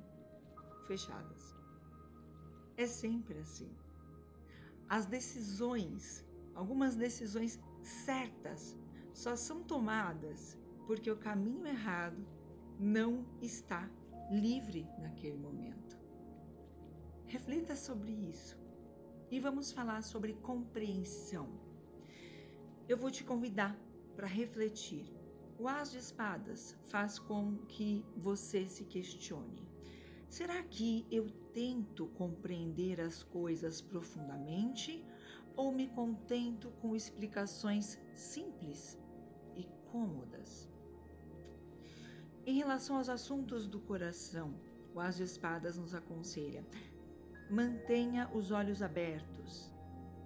fechadas. 0.85 1.55
É 2.77 2.85
sempre 2.85 3.39
assim. 3.39 3.69
As 4.87 5.07
decisões, 5.07 6.23
algumas 6.53 6.95
decisões 6.95 7.59
certas, 7.81 8.77
só 9.13 9.35
são 9.35 9.63
tomadas 9.63 10.57
porque 10.85 11.09
o 11.09 11.17
caminho 11.17 11.65
errado 11.65 12.23
não 12.79 13.25
está 13.41 13.89
livre 14.29 14.87
naquele 14.99 15.37
momento. 15.37 15.97
Reflita 17.25 17.75
sobre 17.75 18.11
isso 18.11 18.57
e 19.31 19.39
vamos 19.39 19.71
falar 19.71 20.01
sobre 20.01 20.33
compreensão. 20.33 21.47
Eu 22.87 22.97
vou 22.97 23.11
te 23.11 23.23
convidar 23.23 23.77
para 24.15 24.27
refletir. 24.27 25.05
O 25.57 25.67
As 25.67 25.91
de 25.91 25.97
Espadas 25.97 26.75
faz 26.87 27.19
com 27.19 27.57
que 27.67 28.05
você 28.15 28.65
se 28.65 28.85
questione. 28.85 29.67
Será 30.29 30.63
que 30.63 31.05
eu 31.11 31.29
tento 31.53 32.07
compreender 32.09 33.01
as 33.01 33.23
coisas 33.23 33.81
profundamente 33.81 35.03
ou 35.55 35.71
me 35.71 35.87
contento 35.87 36.71
com 36.81 36.95
explicações 36.95 37.99
simples 38.13 38.97
e 39.55 39.67
cômodas? 39.91 40.69
Em 42.49 42.55
relação 42.55 42.95
aos 42.95 43.09
assuntos 43.09 43.67
do 43.67 43.79
coração, 43.79 44.55
o 44.95 44.99
As 44.99 45.17
de 45.17 45.21
Espadas 45.21 45.77
nos 45.77 45.93
aconselha: 45.93 46.65
mantenha 47.47 48.27
os 48.33 48.49
olhos 48.49 48.81
abertos. 48.81 49.71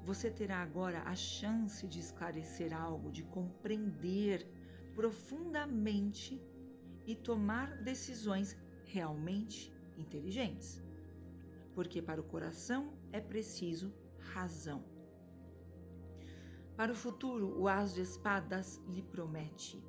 Você 0.06 0.32
terá 0.32 0.62
agora 0.62 1.02
a 1.02 1.16
chance 1.16 1.86
de 1.86 2.00
esclarecer 2.00 2.74
algo, 2.74 3.12
de 3.12 3.24
compreender 3.24 4.48
profundamente 4.96 6.42
e 7.06 7.14
tomar 7.14 7.76
decisões 7.84 8.56
realmente 8.86 9.74
inteligentes. 9.98 10.82
Porque 11.76 12.02
para 12.02 12.22
o 12.22 12.30
coração 12.36 12.94
é 13.12 13.20
preciso 13.20 13.94
razão. 14.18 14.82
Para 16.78 16.94
o 16.94 16.96
futuro, 16.96 17.60
o 17.60 17.68
As 17.68 17.94
de 17.94 18.00
Espadas 18.00 18.82
lhe 18.88 19.02
promete 19.02 19.84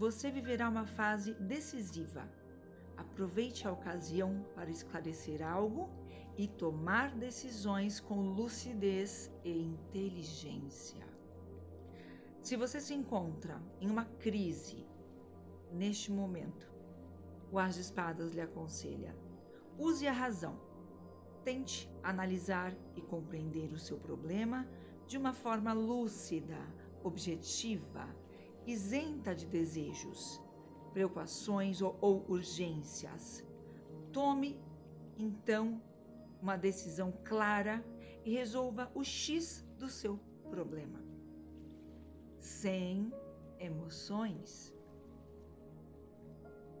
você 0.00 0.30
viverá 0.30 0.66
uma 0.66 0.86
fase 0.86 1.34
decisiva. 1.34 2.26
Aproveite 2.96 3.68
a 3.68 3.72
ocasião 3.72 4.42
para 4.54 4.70
esclarecer 4.70 5.46
algo 5.46 5.90
e 6.38 6.48
tomar 6.48 7.14
decisões 7.14 8.00
com 8.00 8.22
lucidez 8.22 9.30
e 9.44 9.52
inteligência. 9.52 11.06
Se 12.40 12.56
você 12.56 12.80
se 12.80 12.94
encontra 12.94 13.60
em 13.78 13.90
uma 13.90 14.06
crise 14.06 14.88
neste 15.70 16.10
momento, 16.10 16.72
o 17.52 17.58
As 17.58 17.74
de 17.74 17.82
Espadas 17.82 18.32
lhe 18.32 18.40
aconselha: 18.40 19.14
use 19.78 20.08
a 20.08 20.12
razão. 20.12 20.58
Tente 21.44 21.92
analisar 22.02 22.74
e 22.96 23.02
compreender 23.02 23.70
o 23.70 23.78
seu 23.78 23.98
problema 23.98 24.66
de 25.06 25.18
uma 25.18 25.34
forma 25.34 25.74
lúcida, 25.74 26.58
objetiva 27.04 28.08
isenta 28.66 29.34
de 29.34 29.46
desejos, 29.46 30.40
preocupações 30.92 31.80
ou, 31.82 31.96
ou 32.00 32.24
urgências. 32.28 33.44
Tome, 34.12 34.60
então, 35.16 35.80
uma 36.40 36.56
decisão 36.56 37.12
clara 37.24 37.84
e 38.24 38.32
resolva 38.32 38.90
o 38.94 39.04
X 39.04 39.66
do 39.78 39.88
seu 39.88 40.18
problema. 40.50 41.00
Sem 42.38 43.12
emoções. 43.58 44.74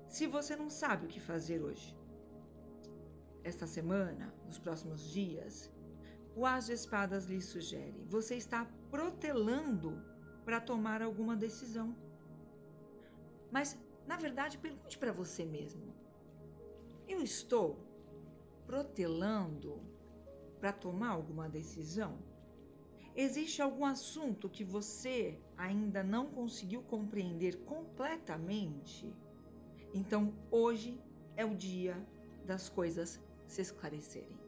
Se 0.08 0.26
você 0.26 0.56
não 0.56 0.68
sabe 0.68 1.06
o 1.06 1.08
que 1.08 1.20
fazer 1.20 1.62
hoje, 1.62 1.96
esta 3.44 3.66
semana, 3.66 4.34
nos 4.46 4.58
próximos 4.58 5.10
dias, 5.10 5.70
o 6.34 6.44
As 6.44 6.66
de 6.66 6.72
Espadas 6.72 7.26
lhe 7.26 7.40
sugere: 7.40 8.04
você 8.08 8.34
está 8.36 8.66
protelando 8.90 10.02
para 10.50 10.60
tomar 10.60 11.00
alguma 11.00 11.36
decisão. 11.36 11.94
Mas 13.52 13.78
Na 14.04 14.16
verdade, 14.16 14.58
pergunte 14.58 14.98
para 14.98 15.12
você 15.12 15.44
mesmo: 15.44 15.94
eu 17.06 17.22
estou 17.22 17.78
protelando 18.66 19.80
para 20.58 20.72
tomar 20.72 21.10
alguma 21.10 21.48
decisão? 21.48 22.18
Existe 23.14 23.62
algum 23.62 23.84
assunto 23.84 24.48
que 24.48 24.64
você 24.64 25.40
ainda 25.56 26.02
não 26.02 26.26
conseguiu 26.26 26.82
compreender 26.82 27.62
completamente? 27.64 29.14
Então, 29.94 30.34
hoje 30.50 31.00
é 31.36 31.44
o 31.44 31.54
dia 31.54 31.96
das 32.44 32.68
coisas 32.68 33.20
se 33.46 33.62
esclarecerem. 33.62 34.40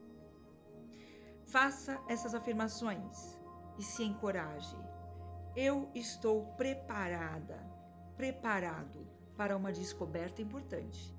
Faça 1.45 2.03
essas 2.09 2.35
afirmações 2.35 3.39
e 3.77 3.83
se 3.83 4.03
encoraje. 4.03 4.75
Eu 5.55 5.91
estou 5.93 6.45
preparada, 6.57 7.63
preparado 8.17 9.07
para 9.37 9.55
uma 9.55 9.71
descoberta 9.71 10.41
importante. 10.41 11.15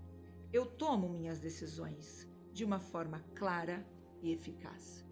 Eu 0.52 0.66
tomo 0.66 1.08
minhas 1.08 1.38
decisões 1.38 2.28
de 2.52 2.64
uma 2.64 2.80
forma 2.80 3.24
clara 3.36 3.86
e 4.20 4.32
eficaz. 4.32 5.06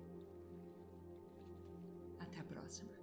Até 2.19 2.41
a 2.41 2.45
próxima. 2.45 3.02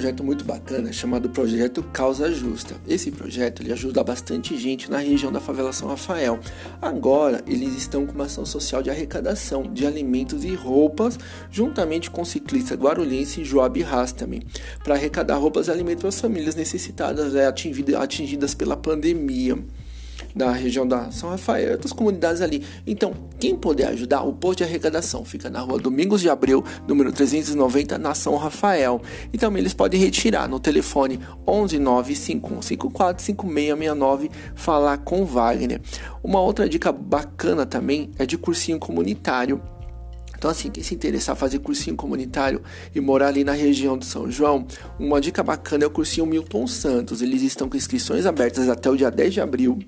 Projeto 0.00 0.24
muito 0.24 0.46
bacana 0.46 0.90
chamado 0.94 1.28
Projeto 1.28 1.82
Causa 1.82 2.32
Justa. 2.32 2.74
Esse 2.88 3.10
projeto 3.10 3.62
ele 3.62 3.70
ajuda 3.70 4.02
bastante 4.02 4.56
gente 4.56 4.90
na 4.90 4.96
região 4.96 5.30
da 5.30 5.40
favela 5.40 5.74
São 5.74 5.88
Rafael. 5.88 6.40
Agora 6.80 7.44
eles 7.46 7.76
estão 7.76 8.06
com 8.06 8.14
uma 8.14 8.24
ação 8.24 8.46
social 8.46 8.82
de 8.82 8.88
arrecadação 8.88 9.62
de 9.70 9.86
alimentos 9.86 10.42
e 10.42 10.54
roupas, 10.54 11.18
juntamente 11.50 12.10
com 12.10 12.22
o 12.22 12.26
ciclista 12.26 12.74
guarulhense 12.74 13.44
Joab 13.44 13.78
Rastami, 13.82 14.42
para 14.82 14.94
arrecadar 14.94 15.36
roupas 15.36 15.68
e 15.68 15.70
alimentos 15.70 16.06
as 16.06 16.18
famílias 16.18 16.54
necessitadas 16.54 17.34
né, 17.34 17.46
atingidas 17.46 18.54
pela 18.54 18.78
pandemia 18.78 19.58
da 20.34 20.50
região 20.52 20.86
da 20.86 21.10
São 21.10 21.30
Rafael 21.30 21.68
e 21.68 21.72
outras 21.72 21.92
comunidades 21.92 22.42
ali. 22.42 22.64
Então, 22.86 23.12
quem 23.38 23.54
puder 23.56 23.88
ajudar, 23.88 24.22
o 24.22 24.32
posto 24.32 24.58
de 24.58 24.64
arrecadação 24.64 25.24
fica 25.24 25.50
na 25.50 25.60
rua 25.60 25.78
Domingos 25.78 26.20
de 26.20 26.28
Abreu, 26.28 26.64
número 26.86 27.10
390, 27.12 27.98
na 27.98 28.14
São 28.14 28.36
Rafael. 28.36 29.00
E 29.32 29.38
também 29.38 29.60
eles 29.60 29.74
podem 29.74 30.00
retirar 30.00 30.48
no 30.48 30.60
telefone 30.60 31.18
11951545669 31.46 34.30
falar 34.54 34.98
com 34.98 35.24
Wagner. 35.24 35.80
Uma 36.22 36.40
outra 36.40 36.68
dica 36.68 36.92
bacana 36.92 37.66
também 37.66 38.10
é 38.18 38.26
de 38.26 38.36
cursinho 38.36 38.78
comunitário 38.78 39.62
então, 40.40 40.50
assim, 40.50 40.70
quem 40.70 40.82
se 40.82 40.94
interessar 40.94 41.36
fazer 41.36 41.58
cursinho 41.58 41.94
comunitário 41.94 42.62
e 42.94 43.00
morar 43.00 43.28
ali 43.28 43.44
na 43.44 43.52
região 43.52 43.98
de 43.98 44.06
São 44.06 44.30
João, 44.30 44.66
uma 44.98 45.20
dica 45.20 45.42
bacana 45.42 45.84
é 45.84 45.86
o 45.86 45.90
cursinho 45.90 46.24
Milton 46.24 46.66
Santos. 46.66 47.20
Eles 47.20 47.42
estão 47.42 47.68
com 47.68 47.76
inscrições 47.76 48.24
abertas 48.24 48.66
até 48.66 48.88
o 48.88 48.96
dia 48.96 49.10
10 49.10 49.34
de 49.34 49.40
abril 49.42 49.78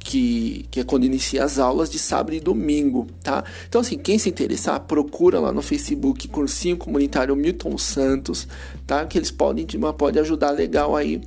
que, 0.00 0.66
que 0.72 0.80
é 0.80 0.84
quando 0.84 1.04
inicia 1.04 1.44
as 1.44 1.60
aulas 1.60 1.88
de 1.88 2.00
sábado 2.00 2.34
e 2.34 2.40
domingo, 2.40 3.06
tá? 3.22 3.44
Então, 3.68 3.80
assim, 3.80 3.96
quem 3.96 4.18
se 4.18 4.28
interessar, 4.28 4.80
procura 4.80 5.38
lá 5.38 5.52
no 5.52 5.62
Facebook 5.62 6.26
Cursinho 6.26 6.76
Comunitário 6.76 7.36
Milton 7.36 7.78
Santos, 7.78 8.48
tá? 8.84 9.06
Que 9.06 9.16
eles 9.16 9.30
podem, 9.30 9.64
pode 9.96 10.18
ajudar 10.18 10.50
legal 10.50 10.96
aí 10.96 11.20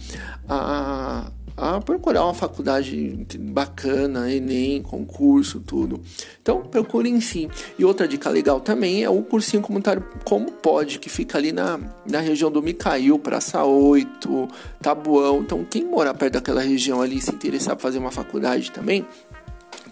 a, 0.49 1.31
a 1.57 1.79
procurar 1.79 2.23
uma 2.25 2.33
faculdade 2.33 3.25
bacana, 3.39 4.31
Enem, 4.31 4.81
concurso, 4.81 5.59
tudo. 5.59 6.01
Então 6.41 6.61
procurem 6.61 7.19
sim. 7.21 7.49
E 7.79 7.85
outra 7.85 8.07
dica 8.07 8.29
legal 8.29 8.59
também 8.59 9.03
é 9.03 9.09
o 9.09 9.21
cursinho 9.21 9.61
comunitário 9.61 10.03
Como 10.23 10.51
Pode, 10.51 10.99
que 10.99 11.09
fica 11.09 11.37
ali 11.37 11.51
na, 11.51 11.79
na 12.05 12.19
região 12.19 12.51
do 12.51 12.61
Micail, 12.61 13.17
Praça 13.19 13.63
8, 13.63 14.47
Tabuão. 14.81 15.41
Então 15.41 15.63
quem 15.63 15.85
morar 15.85 16.13
perto 16.13 16.33
daquela 16.33 16.61
região 16.61 17.01
ali 17.01 17.21
se 17.21 17.31
interessar 17.31 17.75
por 17.75 17.83
fazer 17.83 17.99
uma 17.99 18.11
faculdade 18.11 18.71
também, 18.71 19.05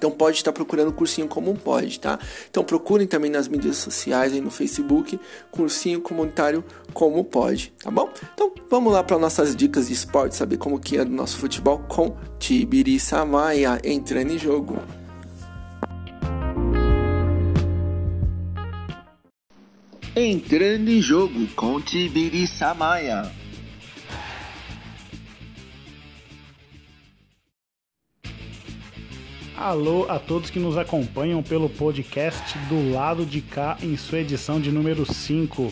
então 0.03 0.11
pode 0.11 0.35
estar 0.35 0.51
procurando 0.51 0.91
cursinho 0.91 1.29
como 1.29 1.55
pode, 1.55 1.97
tá? 1.97 2.19
Então 2.49 2.61
procurem 2.61 3.07
também 3.07 3.31
nas 3.31 3.47
mídias 3.47 3.77
sociais 3.77 4.33
aí 4.33 4.41
no 4.41 4.51
Facebook, 4.51 5.17
cursinho 5.49 6.01
comunitário 6.01 6.61
como 6.93 7.23
pode, 7.23 7.71
tá 7.81 7.89
bom? 7.89 8.09
Então 8.33 8.51
vamos 8.69 8.91
lá 8.91 9.01
para 9.01 9.17
nossas 9.17 9.55
dicas 9.55 9.87
de 9.87 9.93
esporte, 9.93 10.35
saber 10.35 10.57
como 10.57 10.77
que 10.77 10.97
é 10.97 11.03
o 11.03 11.05
nosso 11.05 11.37
futebol 11.37 11.79
com 11.87 12.17
Tibiri 12.37 12.99
Samaia 12.99 13.79
entrando 13.81 14.33
em 14.33 14.37
jogo. 14.37 14.77
Entrando 20.13 20.89
em 20.89 21.01
jogo 21.01 21.47
com 21.55 21.79
Tibiri 21.79 22.45
Samaia. 22.45 23.42
Alô 29.55 30.07
a 30.09 30.17
todos 30.17 30.49
que 30.49 30.59
nos 30.59 30.77
acompanham 30.77 31.43
pelo 31.43 31.69
podcast 31.69 32.57
do 32.67 32.91
lado 32.91 33.25
de 33.25 33.39
cá 33.39 33.77
em 33.81 33.95
sua 33.95 34.19
edição 34.19 34.59
de 34.59 34.71
número 34.71 35.05
5. 35.05 35.71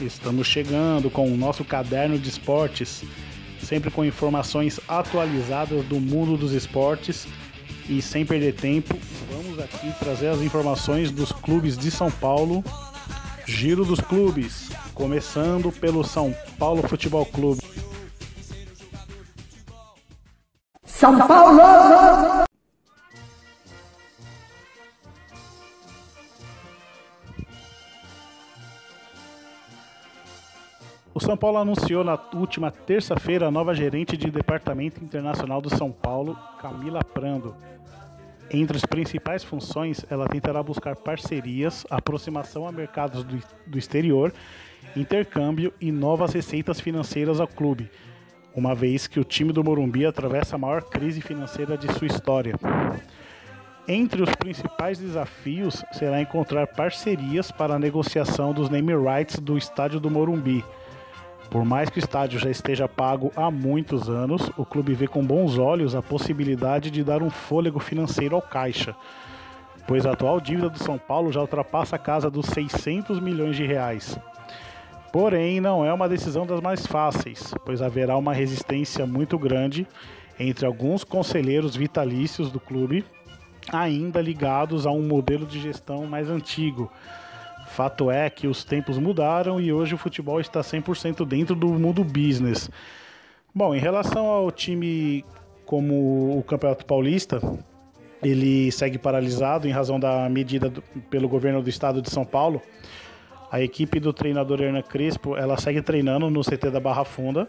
Estamos 0.00 0.46
chegando 0.46 1.10
com 1.10 1.32
o 1.32 1.36
nosso 1.36 1.64
caderno 1.64 2.18
de 2.18 2.28
esportes, 2.28 3.02
sempre 3.62 3.90
com 3.90 4.04
informações 4.04 4.78
atualizadas 4.86 5.84
do 5.86 5.98
mundo 5.98 6.36
dos 6.36 6.52
esportes 6.52 7.26
e 7.88 8.02
sem 8.02 8.26
perder 8.26 8.54
tempo, 8.54 8.96
vamos 9.30 9.58
aqui 9.58 9.92
trazer 9.98 10.28
as 10.28 10.40
informações 10.40 11.10
dos 11.10 11.32
clubes 11.32 11.76
de 11.76 11.90
São 11.90 12.10
Paulo. 12.10 12.62
Giro 13.46 13.84
dos 13.84 14.00
clubes, 14.00 14.70
começando 14.94 15.72
pelo 15.72 16.04
São 16.04 16.34
Paulo 16.58 16.86
Futebol 16.86 17.26
Clube. 17.26 17.60
São 20.84 21.18
Paulo! 21.26 22.46
O 31.14 31.20
São 31.20 31.36
Paulo 31.36 31.58
anunciou 31.58 32.02
na 32.02 32.18
última 32.34 32.70
terça-feira 32.70 33.46
a 33.46 33.50
nova 33.50 33.74
gerente 33.74 34.16
de 34.16 34.30
Departamento 34.30 35.04
Internacional 35.04 35.60
do 35.60 35.68
São 35.68 35.92
Paulo, 35.92 36.38
Camila 36.58 37.04
Prando. 37.04 37.54
Entre 38.50 38.78
as 38.78 38.86
principais 38.86 39.44
funções, 39.44 40.06
ela 40.08 40.26
tentará 40.26 40.62
buscar 40.62 40.96
parcerias, 40.96 41.84
aproximação 41.90 42.66
a 42.66 42.72
mercados 42.72 43.24
do, 43.24 43.38
do 43.66 43.78
exterior, 43.78 44.32
intercâmbio 44.96 45.72
e 45.78 45.92
novas 45.92 46.32
receitas 46.32 46.80
financeiras 46.80 47.40
ao 47.40 47.46
clube, 47.46 47.90
uma 48.56 48.74
vez 48.74 49.06
que 49.06 49.20
o 49.20 49.24
time 49.24 49.52
do 49.52 49.62
Morumbi 49.62 50.06
atravessa 50.06 50.56
a 50.56 50.58
maior 50.58 50.82
crise 50.82 51.20
financeira 51.20 51.76
de 51.76 51.92
sua 51.92 52.06
história. 52.06 52.54
Entre 53.86 54.22
os 54.22 54.34
principais 54.36 54.98
desafios 54.98 55.84
será 55.92 56.22
encontrar 56.22 56.68
parcerias 56.68 57.50
para 57.50 57.74
a 57.74 57.78
negociação 57.78 58.54
dos 58.54 58.70
name 58.70 58.94
rights 58.94 59.38
do 59.38 59.58
estádio 59.58 60.00
do 60.00 60.10
Morumbi 60.10 60.64
por 61.52 61.66
mais 61.66 61.90
que 61.90 61.98
o 61.98 62.00
estádio 62.00 62.40
já 62.40 62.50
esteja 62.50 62.88
pago 62.88 63.30
há 63.36 63.50
muitos 63.50 64.08
anos, 64.08 64.50
o 64.56 64.64
clube 64.64 64.94
vê 64.94 65.06
com 65.06 65.22
bons 65.22 65.58
olhos 65.58 65.94
a 65.94 66.00
possibilidade 66.00 66.90
de 66.90 67.04
dar 67.04 67.22
um 67.22 67.28
fôlego 67.28 67.78
financeiro 67.78 68.34
ao 68.34 68.40
caixa, 68.40 68.96
pois 69.86 70.06
a 70.06 70.12
atual 70.12 70.40
dívida 70.40 70.70
do 70.70 70.82
São 70.82 70.96
Paulo 70.96 71.30
já 71.30 71.42
ultrapassa 71.42 71.96
a 71.96 71.98
casa 71.98 72.30
dos 72.30 72.46
600 72.46 73.20
milhões 73.20 73.54
de 73.54 73.66
reais. 73.66 74.18
Porém, 75.12 75.60
não 75.60 75.84
é 75.84 75.92
uma 75.92 76.08
decisão 76.08 76.46
das 76.46 76.62
mais 76.62 76.86
fáceis, 76.86 77.52
pois 77.66 77.82
haverá 77.82 78.16
uma 78.16 78.32
resistência 78.32 79.04
muito 79.04 79.38
grande 79.38 79.86
entre 80.40 80.64
alguns 80.64 81.04
conselheiros 81.04 81.76
vitalícios 81.76 82.50
do 82.50 82.58
clube, 82.58 83.04
ainda 83.70 84.22
ligados 84.22 84.86
a 84.86 84.90
um 84.90 85.02
modelo 85.02 85.44
de 85.44 85.60
gestão 85.60 86.06
mais 86.06 86.30
antigo, 86.30 86.90
Fato 87.72 88.10
é 88.10 88.28
que 88.28 88.46
os 88.46 88.64
tempos 88.64 88.98
mudaram 88.98 89.58
e 89.58 89.72
hoje 89.72 89.94
o 89.94 89.98
futebol 89.98 90.38
está 90.38 90.60
100% 90.60 91.26
dentro 91.26 91.56
do 91.56 91.68
mundo 91.68 92.04
business. 92.04 92.70
Bom, 93.54 93.74
em 93.74 93.78
relação 93.78 94.26
ao 94.26 94.50
time 94.50 95.24
como 95.64 96.38
o 96.38 96.42
Campeonato 96.42 96.84
Paulista, 96.84 97.40
ele 98.22 98.70
segue 98.70 98.98
paralisado 98.98 99.66
em 99.66 99.70
razão 99.70 99.98
da 99.98 100.28
medida 100.28 100.68
do, 100.68 100.82
pelo 101.08 101.26
governo 101.26 101.62
do 101.62 101.70
estado 101.70 102.02
de 102.02 102.10
São 102.10 102.26
Paulo. 102.26 102.60
A 103.50 103.62
equipe 103.62 103.98
do 103.98 104.12
treinador 104.12 104.60
Hernan 104.60 104.82
Crespo, 104.82 105.34
ela 105.34 105.56
segue 105.56 105.80
treinando 105.80 106.28
no 106.28 106.42
CT 106.42 106.70
da 106.70 106.78
Barra 106.78 107.06
Funda. 107.06 107.48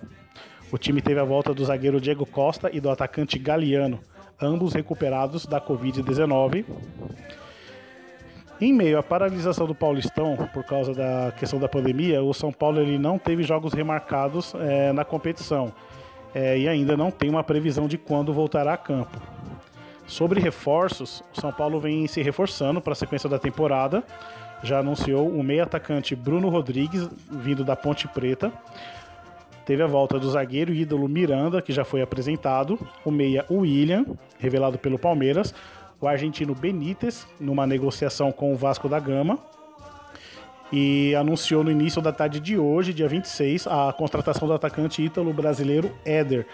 O 0.71 0.77
time 0.77 1.01
teve 1.01 1.19
a 1.19 1.25
volta 1.25 1.53
do 1.53 1.65
zagueiro 1.65 1.99
Diego 1.99 2.25
Costa 2.25 2.69
e 2.71 2.79
do 2.79 2.89
atacante 2.89 3.37
Galeano, 3.37 3.99
ambos 4.41 4.73
recuperados 4.73 5.45
da 5.45 5.59
Covid-19. 5.59 6.63
Em 8.63 8.71
meio 8.71 8.97
à 8.97 9.03
paralisação 9.03 9.67
do 9.67 9.75
Paulistão 9.75 10.37
por 10.53 10.63
causa 10.63 10.93
da 10.93 11.33
questão 11.37 11.59
da 11.59 11.67
pandemia, 11.67 12.23
o 12.23 12.33
São 12.33 12.49
Paulo 12.49 12.79
ele 12.79 12.97
não 12.97 13.19
teve 13.19 13.43
jogos 13.43 13.73
remarcados 13.73 14.55
é, 14.55 14.93
na 14.93 15.03
competição 15.03 15.73
é, 16.33 16.57
e 16.57 16.65
ainda 16.69 16.95
não 16.95 17.11
tem 17.11 17.29
uma 17.29 17.43
previsão 17.43 17.89
de 17.89 17.97
quando 17.97 18.31
voltará 18.31 18.71
a 18.71 18.77
campo. 18.77 19.21
Sobre 20.07 20.39
reforços, 20.39 21.21
o 21.35 21.41
São 21.41 21.51
Paulo 21.51 21.77
vem 21.77 22.07
se 22.07 22.21
reforçando 22.21 22.79
para 22.79 22.93
a 22.93 22.95
sequência 22.95 23.27
da 23.27 23.37
temporada 23.37 24.01
já 24.63 24.79
anunciou 24.79 25.27
o 25.27 25.43
meio 25.43 25.61
atacante 25.61 26.15
Bruno 26.15 26.47
Rodrigues, 26.47 27.09
vindo 27.29 27.65
da 27.65 27.75
Ponte 27.75 28.07
Preta. 28.07 28.49
Teve 29.65 29.83
a 29.83 29.87
volta 29.87 30.17
do 30.17 30.29
zagueiro 30.29 30.73
ídolo 30.73 31.09
Miranda, 31.09 31.61
que 31.61 31.73
já 31.73 31.83
foi 31.83 32.01
apresentado, 32.01 32.79
o 33.03 33.11
meia 33.11 33.45
William, 33.51 34.05
revelado 34.39 34.77
pelo 34.77 34.97
Palmeiras, 34.97 35.53
o 36.03 36.07
argentino 36.07 36.53
Benítez, 36.53 37.25
numa 37.39 37.65
negociação 37.65 38.29
com 38.29 38.51
o 38.51 38.57
Vasco 38.57 38.89
da 38.89 38.99
Gama, 38.99 39.39
e 40.71 41.15
anunciou 41.15 41.63
no 41.63 41.71
início 41.71 42.01
da 42.01 42.11
tarde 42.11 42.41
de 42.41 42.57
hoje, 42.57 42.93
dia 42.93 43.07
26, 43.07 43.67
a 43.67 43.93
contratação 43.93 44.45
do 44.45 44.53
atacante 44.53 45.01
ítalo 45.01 45.31
brasileiro 45.31 45.91
Éder, 46.03 46.45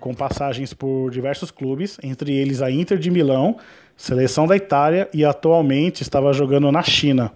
com 0.00 0.12
passagens 0.12 0.74
por 0.74 1.10
diversos 1.10 1.52
clubes, 1.52 1.96
entre 2.02 2.34
eles 2.34 2.60
a 2.60 2.70
Inter 2.72 2.98
de 2.98 3.10
Milão, 3.10 3.56
seleção 3.96 4.48
da 4.48 4.56
Itália 4.56 5.08
e 5.14 5.24
atualmente 5.24 6.02
estava 6.02 6.32
jogando 6.32 6.72
na 6.72 6.82
China. 6.82 7.30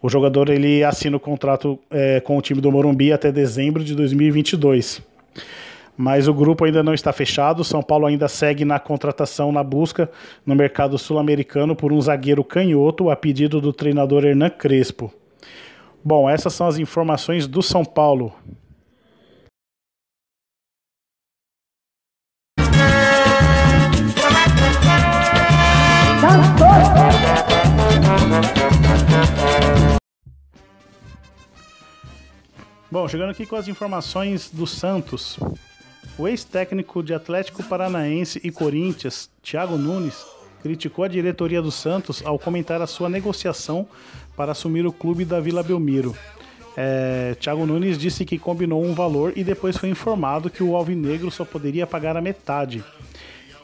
O 0.00 0.10
jogador 0.10 0.50
ele 0.50 0.84
assina 0.84 1.16
o 1.16 1.20
contrato 1.20 1.78
é, 1.90 2.20
com 2.20 2.36
o 2.36 2.42
time 2.42 2.60
do 2.60 2.70
Morumbi 2.70 3.12
até 3.12 3.32
dezembro 3.32 3.82
de 3.82 3.94
2022. 3.94 5.11
Mas 5.96 6.26
o 6.26 6.34
grupo 6.34 6.64
ainda 6.64 6.82
não 6.82 6.94
está 6.94 7.12
fechado. 7.12 7.64
São 7.64 7.82
Paulo 7.82 8.06
ainda 8.06 8.28
segue 8.28 8.64
na 8.64 8.78
contratação 8.78 9.52
na 9.52 9.62
busca 9.62 10.10
no 10.44 10.54
mercado 10.54 10.98
sul-americano 10.98 11.76
por 11.76 11.92
um 11.92 12.00
zagueiro 12.00 12.42
canhoto 12.42 13.10
a 13.10 13.16
pedido 13.16 13.60
do 13.60 13.72
treinador 13.72 14.24
Hernan 14.24 14.50
Crespo. 14.50 15.12
Bom, 16.04 16.28
essas 16.28 16.52
são 16.52 16.66
as 16.66 16.78
informações 16.78 17.46
do 17.46 17.62
São 17.62 17.84
Paulo. 17.84 18.32
Bom, 32.90 33.08
chegando 33.08 33.30
aqui 33.30 33.46
com 33.46 33.56
as 33.56 33.68
informações 33.68 34.50
do 34.50 34.66
Santos. 34.66 35.38
O 36.18 36.28
ex-técnico 36.28 37.02
de 37.02 37.14
Atlético 37.14 37.62
Paranaense 37.62 38.40
e 38.44 38.50
Corinthians, 38.50 39.30
Thiago 39.42 39.78
Nunes, 39.78 40.24
criticou 40.62 41.04
a 41.04 41.08
diretoria 41.08 41.62
do 41.62 41.70
Santos 41.70 42.22
ao 42.24 42.38
comentar 42.38 42.82
a 42.82 42.86
sua 42.86 43.08
negociação 43.08 43.86
para 44.36 44.52
assumir 44.52 44.86
o 44.86 44.92
clube 44.92 45.24
da 45.24 45.40
Vila 45.40 45.62
Belmiro. 45.62 46.14
É, 46.76 47.34
Thiago 47.40 47.66
Nunes 47.66 47.98
disse 47.98 48.24
que 48.24 48.38
combinou 48.38 48.84
um 48.84 48.94
valor 48.94 49.32
e 49.36 49.42
depois 49.42 49.76
foi 49.76 49.88
informado 49.88 50.50
que 50.50 50.62
o 50.62 50.76
Alvinegro 50.76 51.30
só 51.30 51.44
poderia 51.44 51.86
pagar 51.86 52.16
a 52.16 52.20
metade. 52.20 52.84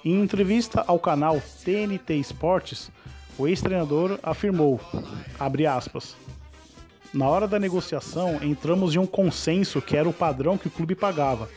Em 0.03 0.21
entrevista 0.21 0.83
ao 0.87 0.99
canal 0.99 1.41
TNT 1.65 2.15
Esportes, 2.15 2.91
o 3.37 3.47
ex-treinador 3.47 4.19
afirmou, 4.23 4.81
aspas, 5.71 6.17
na 7.13 7.27
hora 7.27 7.47
da 7.47 7.59
negociação, 7.59 8.39
entramos 8.43 8.95
em 8.95 8.99
um 8.99 9.07
consenso 9.07 9.81
que 9.81 9.97
era 9.97 10.09
o 10.09 10.13
padrão 10.13 10.59
que 10.59 10.69
o 10.69 10.71
clube 10.71 10.95
pagava, 10.95 11.49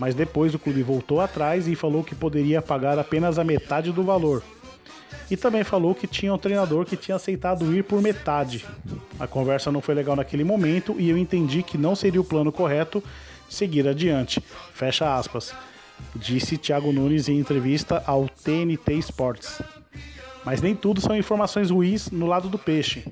mas 0.00 0.14
depois 0.14 0.54
o 0.54 0.58
clube 0.58 0.82
voltou 0.82 1.20
atrás 1.20 1.68
e 1.68 1.76
falou 1.76 2.02
que 2.02 2.14
poderia 2.14 2.62
pagar 2.62 2.98
apenas 2.98 3.38
a 3.38 3.44
metade 3.44 3.92
do 3.92 4.02
valor. 4.02 4.42
E 5.30 5.36
também 5.36 5.62
falou 5.62 5.94
que 5.94 6.06
tinha 6.06 6.32
um 6.32 6.38
treinador 6.38 6.86
que 6.86 6.96
tinha 6.96 7.16
aceitado 7.16 7.72
ir 7.76 7.84
por 7.84 8.00
metade. 8.00 8.64
A 9.18 9.26
conversa 9.26 9.70
não 9.70 9.82
foi 9.82 9.94
legal 9.94 10.16
naquele 10.16 10.42
momento 10.42 10.96
e 10.98 11.10
eu 11.10 11.18
entendi 11.18 11.62
que 11.62 11.76
não 11.76 11.94
seria 11.94 12.20
o 12.20 12.24
plano 12.24 12.50
correto 12.50 13.04
seguir 13.46 13.86
adiante. 13.86 14.42
Fecha 14.72 15.14
aspas. 15.14 15.54
Disse 16.16 16.56
Thiago 16.56 16.92
Nunes 16.92 17.28
em 17.28 17.38
entrevista 17.38 18.02
ao 18.06 18.26
TNT 18.26 18.94
Sports. 18.94 19.60
Mas 20.46 20.62
nem 20.62 20.74
tudo 20.74 21.02
são 21.02 21.14
informações 21.14 21.70
ruins 21.70 22.10
no 22.10 22.26
lado 22.26 22.48
do 22.48 22.58
peixe. 22.58 23.04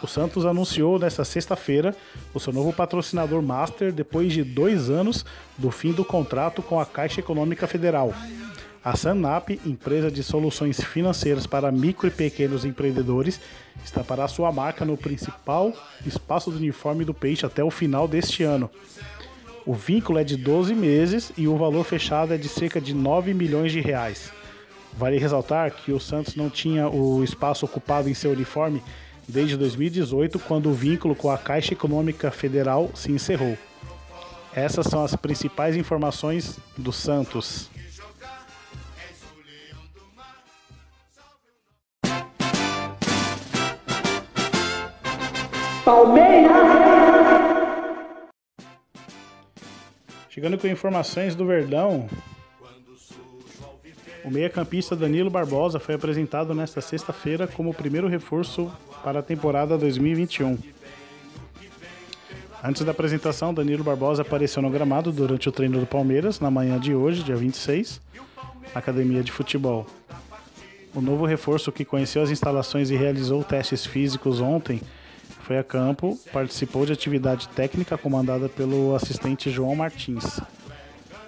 O 0.00 0.06
Santos 0.06 0.46
anunciou 0.46 0.98
nesta 0.98 1.24
sexta-feira 1.24 1.94
o 2.32 2.38
seu 2.38 2.52
novo 2.52 2.72
patrocinador 2.72 3.42
master 3.42 3.92
depois 3.92 4.32
de 4.32 4.44
dois 4.44 4.88
anos 4.88 5.24
do 5.56 5.70
fim 5.70 5.92
do 5.92 6.04
contrato 6.04 6.62
com 6.62 6.78
a 6.78 6.86
Caixa 6.86 7.20
Econômica 7.20 7.66
Federal. 7.66 8.14
A 8.84 8.96
Sanap, 8.96 9.50
empresa 9.66 10.08
de 10.08 10.22
soluções 10.22 10.80
financeiras 10.80 11.46
para 11.46 11.72
micro 11.72 12.06
e 12.06 12.12
pequenos 12.12 12.64
empreendedores, 12.64 13.40
estampará 13.84 14.28
sua 14.28 14.52
marca 14.52 14.84
no 14.84 14.96
principal 14.96 15.72
espaço 16.06 16.50
do 16.50 16.58
uniforme 16.58 17.04
do 17.04 17.12
peixe 17.12 17.44
até 17.44 17.62
o 17.62 17.70
final 17.70 18.06
deste 18.06 18.44
ano. 18.44 18.70
O 19.66 19.74
vínculo 19.74 20.18
é 20.18 20.24
de 20.24 20.36
12 20.36 20.74
meses 20.74 21.32
e 21.36 21.48
o 21.48 21.56
valor 21.56 21.84
fechado 21.84 22.32
é 22.32 22.38
de 22.38 22.48
cerca 22.48 22.80
de 22.80 22.94
9 22.94 23.34
milhões 23.34 23.72
de 23.72 23.80
reais. 23.80 24.32
Vale 24.96 25.18
ressaltar 25.18 25.72
que 25.72 25.92
o 25.92 26.00
Santos 26.00 26.36
não 26.36 26.48
tinha 26.48 26.88
o 26.88 27.22
espaço 27.22 27.66
ocupado 27.66 28.08
em 28.08 28.14
seu 28.14 28.30
uniforme 28.30 28.82
desde 29.28 29.56
2018, 29.56 30.38
quando 30.38 30.70
o 30.70 30.74
vínculo 30.74 31.14
com 31.14 31.30
a 31.30 31.36
Caixa 31.36 31.74
Econômica 31.74 32.30
Federal 32.30 32.90
se 32.94 33.12
encerrou. 33.12 33.56
Essas 34.54 34.86
são 34.86 35.04
as 35.04 35.14
principais 35.14 35.76
informações 35.76 36.58
do 36.76 36.92
Santos. 36.92 37.70
Palmeiras! 45.84 46.68
Chegando 50.28 50.58
com 50.58 50.66
informações 50.66 51.34
do 51.34 51.46
Verdão, 51.46 52.08
o 54.24 54.30
meia-campista 54.30 54.96
Danilo 54.96 55.30
Barbosa 55.30 55.78
foi 55.78 55.94
apresentado 55.94 56.54
nesta 56.54 56.80
sexta-feira 56.80 57.46
como 57.46 57.70
o 57.70 57.74
primeiro 57.74 58.08
reforço 58.08 58.70
para 59.02 59.20
a 59.20 59.22
temporada 59.22 59.78
2021. 59.78 60.58
Antes 62.62 62.84
da 62.84 62.90
apresentação, 62.90 63.54
Danilo 63.54 63.84
Barbosa 63.84 64.22
apareceu 64.22 64.60
no 64.60 64.70
gramado 64.70 65.12
durante 65.12 65.48
o 65.48 65.52
treino 65.52 65.78
do 65.78 65.86
Palmeiras 65.86 66.40
na 66.40 66.50
manhã 66.50 66.78
de 66.78 66.94
hoje, 66.94 67.22
dia 67.22 67.36
26, 67.36 68.00
na 68.74 68.80
academia 68.80 69.22
de 69.22 69.30
futebol. 69.30 69.86
O 70.94 71.00
novo 71.00 71.24
reforço 71.24 71.70
que 71.70 71.84
conheceu 71.84 72.22
as 72.22 72.30
instalações 72.30 72.90
e 72.90 72.96
realizou 72.96 73.44
testes 73.44 73.86
físicos 73.86 74.40
ontem 74.40 74.80
foi 75.42 75.58
a 75.58 75.64
campo, 75.64 76.18
participou 76.32 76.84
de 76.84 76.92
atividade 76.92 77.48
técnica 77.48 77.96
comandada 77.96 78.48
pelo 78.48 78.94
assistente 78.94 79.50
João 79.50 79.76
Martins. 79.76 80.40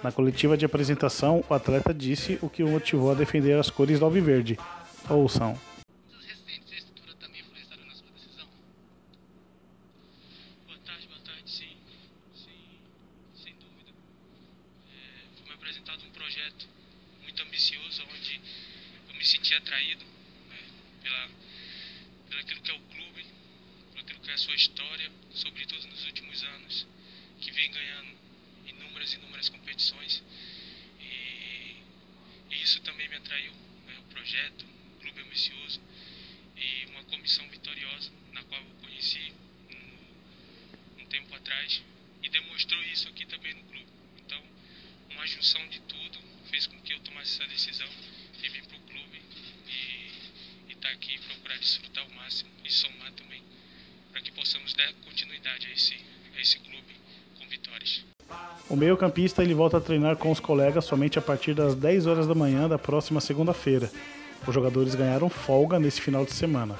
Na 0.03 0.11
coletiva 0.11 0.57
de 0.57 0.65
apresentação, 0.65 1.43
o 1.47 1.53
atleta 1.53 1.93
disse 1.93 2.39
o 2.41 2.49
que 2.49 2.63
o 2.63 2.67
motivou 2.67 3.11
a 3.11 3.15
defender 3.15 3.57
as 3.57 3.69
cores 3.69 3.99
do 3.99 4.05
Alviverde. 4.05 4.57
Ouçam. 5.09 5.57
atraído 19.61 20.03
né, 20.49 20.59
pela, 21.01 21.29
pelo 22.29 22.41
aquilo 22.41 22.61
que 22.61 22.71
é 22.71 22.73
o 22.73 22.79
clube, 22.79 23.25
por 23.91 23.99
aquilo 23.99 24.19
que 24.19 24.29
é 24.29 24.33
a 24.33 24.37
sua 24.37 24.55
história, 24.55 25.11
sobretudo 25.33 25.87
nos 25.87 26.05
últimos 26.05 26.43
anos, 26.43 26.87
que 27.39 27.51
vem 27.51 27.71
ganhando 27.71 28.17
inúmeras 28.65 29.13
e 29.13 29.15
inúmeras 29.17 29.49
competições. 29.49 30.23
E, 30.99 31.75
e, 32.51 32.61
isso 32.61 32.81
também 32.81 33.07
me 33.07 33.15
atraiu, 33.15 33.53
né, 33.87 33.97
o 33.99 34.13
projeto, 34.13 34.65
o 34.65 35.01
clube 35.01 35.23
ambicioso 35.41 35.79
e 36.55 36.85
uma 36.91 37.03
comissão 37.05 37.47
vitoriosa, 37.49 38.11
na 38.33 38.43
qual 38.43 38.61
eu 38.61 38.87
conheci 38.87 39.33
um, 39.71 41.01
um 41.01 41.05
tempo 41.07 41.33
atrás 41.35 41.81
e 42.21 42.29
demonstrou 42.29 42.81
isso 42.83 43.07
aqui 43.07 43.25
também 43.25 43.53
no 43.55 43.63
clube. 43.63 43.87
Então, 44.23 44.39
uma 45.09 45.25
junção 45.25 45.65
de 45.69 45.79
tudo 45.81 46.19
fez 46.49 46.67
com 46.67 46.79
que 46.81 46.93
eu 46.93 46.99
tomasse 46.99 47.41
essa 47.41 47.49
decisão 47.49 47.87
e 48.43 48.49
vim 48.49 48.61
para 48.63 48.77
o 48.77 48.81
clube 48.81 49.21
e 49.67 50.73
estar 50.73 50.89
tá 50.89 50.93
aqui 50.93 51.17
procurar 51.19 51.57
desfrutar 51.57 52.05
o 52.07 52.13
máximo 52.15 52.51
e 52.63 52.71
somar 52.71 53.11
também 53.13 53.41
para 54.11 54.21
que 54.21 54.31
possamos 54.31 54.73
dar 54.73 54.93
continuidade 55.05 55.67
a 55.67 55.71
esse, 55.71 55.95
a 56.35 56.41
esse 56.41 56.59
clube 56.59 56.95
com 57.39 57.47
vitórias. 57.47 58.05
O 58.69 58.75
meio-campista 58.75 59.43
ele 59.43 59.53
volta 59.53 59.77
a 59.77 59.81
treinar 59.81 60.15
com 60.17 60.31
os 60.31 60.39
colegas 60.39 60.85
somente 60.85 61.17
a 61.17 61.21
partir 61.21 61.53
das 61.53 61.75
10 61.75 62.05
horas 62.05 62.27
da 62.27 62.35
manhã 62.35 62.69
da 62.69 62.77
próxima 62.77 63.19
segunda-feira. 63.19 63.91
Os 64.45 64.53
jogadores 64.53 64.95
ganharam 64.95 65.29
folga 65.29 65.79
nesse 65.79 66.01
final 66.01 66.25
de 66.25 66.33
semana. 66.33 66.75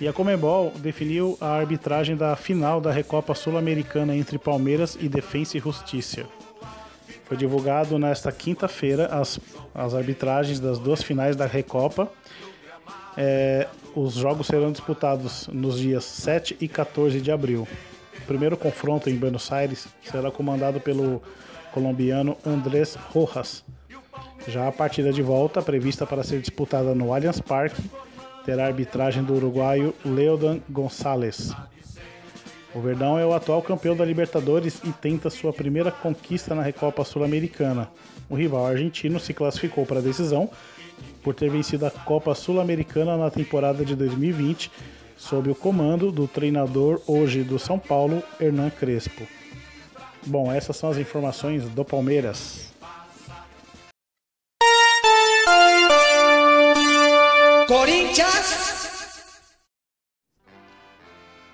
E 0.00 0.08
a 0.08 0.12
Comebol 0.12 0.72
definiu 0.76 1.38
a 1.40 1.50
arbitragem 1.50 2.16
da 2.16 2.34
final 2.34 2.80
da 2.80 2.90
Recopa 2.90 3.34
Sul-Americana 3.34 4.14
entre 4.14 4.38
Palmeiras 4.38 4.98
e 5.00 5.08
Defensa 5.08 5.56
e 5.56 5.60
Justiça. 5.60 6.26
Foi 7.24 7.36
divulgado 7.36 7.98
nesta 7.98 8.30
quinta-feira 8.30 9.06
as, 9.06 9.38
as 9.74 9.94
arbitragens 9.94 10.60
das 10.60 10.78
duas 10.78 11.02
finais 11.02 11.36
da 11.36 11.46
Recopa. 11.46 12.10
É, 13.16 13.68
os 13.94 14.14
jogos 14.14 14.48
serão 14.48 14.72
disputados 14.72 15.48
nos 15.52 15.78
dias 15.78 16.04
7 16.04 16.56
e 16.60 16.66
14 16.66 17.20
de 17.20 17.30
abril. 17.30 17.66
O 18.18 18.26
primeiro 18.26 18.56
confronto 18.56 19.08
em 19.08 19.16
Buenos 19.16 19.50
Aires 19.52 19.86
será 20.02 20.30
comandado 20.30 20.80
pelo 20.80 21.22
colombiano 21.72 22.36
Andrés 22.44 22.94
Rojas. 22.94 23.64
Já 24.46 24.68
a 24.68 24.72
partida 24.72 25.12
de 25.12 25.22
volta, 25.22 25.62
prevista 25.62 26.06
para 26.06 26.22
ser 26.22 26.40
disputada 26.40 26.94
no 26.94 27.12
Allianz 27.12 27.40
Parque, 27.40 27.82
terá 28.44 28.64
a 28.64 28.66
arbitragem 28.66 29.22
do 29.22 29.34
uruguaio 29.34 29.94
Leodan 30.04 30.60
Gonçalves. 30.68 31.54
O 32.74 32.80
Verdão 32.80 33.18
é 33.18 33.24
o 33.24 33.32
atual 33.32 33.62
campeão 33.62 33.96
da 33.96 34.04
Libertadores 34.04 34.80
e 34.84 34.92
tenta 34.92 35.30
sua 35.30 35.52
primeira 35.52 35.90
conquista 35.90 36.54
na 36.54 36.62
Recopa 36.62 37.04
Sul-Americana. 37.04 37.88
O 38.28 38.34
rival 38.34 38.66
argentino 38.66 39.20
se 39.20 39.32
classificou 39.32 39.86
para 39.86 40.00
a 40.00 40.02
decisão 40.02 40.50
por 41.22 41.34
ter 41.34 41.50
vencido 41.50 41.86
a 41.86 41.90
Copa 41.90 42.34
Sul-Americana 42.34 43.16
na 43.16 43.30
temporada 43.30 43.84
de 43.84 43.96
2020, 43.96 44.70
sob 45.16 45.50
o 45.50 45.54
comando 45.54 46.12
do 46.12 46.28
treinador 46.28 47.00
hoje 47.06 47.42
do 47.42 47.58
São 47.58 47.78
Paulo, 47.78 48.22
Hernan 48.40 48.70
Crespo. 48.70 49.26
Bom, 50.26 50.52
essas 50.52 50.76
são 50.76 50.90
as 50.90 50.98
informações 50.98 51.68
do 51.68 51.84
Palmeiras. 51.84 52.73
Corinthians! 57.66 59.32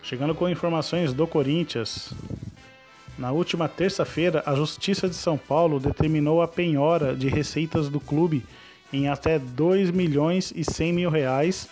Chegando 0.02 0.34
com 0.34 0.48
informações 0.48 1.12
do 1.12 1.24
Corinthians. 1.24 2.12
Na 3.16 3.30
última 3.30 3.68
terça-feira, 3.68 4.42
a 4.44 4.56
Justiça 4.56 5.08
de 5.08 5.14
São 5.14 5.38
Paulo 5.38 5.78
determinou 5.78 6.42
a 6.42 6.48
penhora 6.48 7.14
de 7.14 7.28
receitas 7.28 7.88
do 7.88 8.00
clube 8.00 8.44
em 8.92 9.08
até 9.08 9.38
2 9.38 9.92
milhões 9.92 10.52
e 10.56 10.64
100 10.64 10.92
mil 10.92 11.10
reais, 11.10 11.68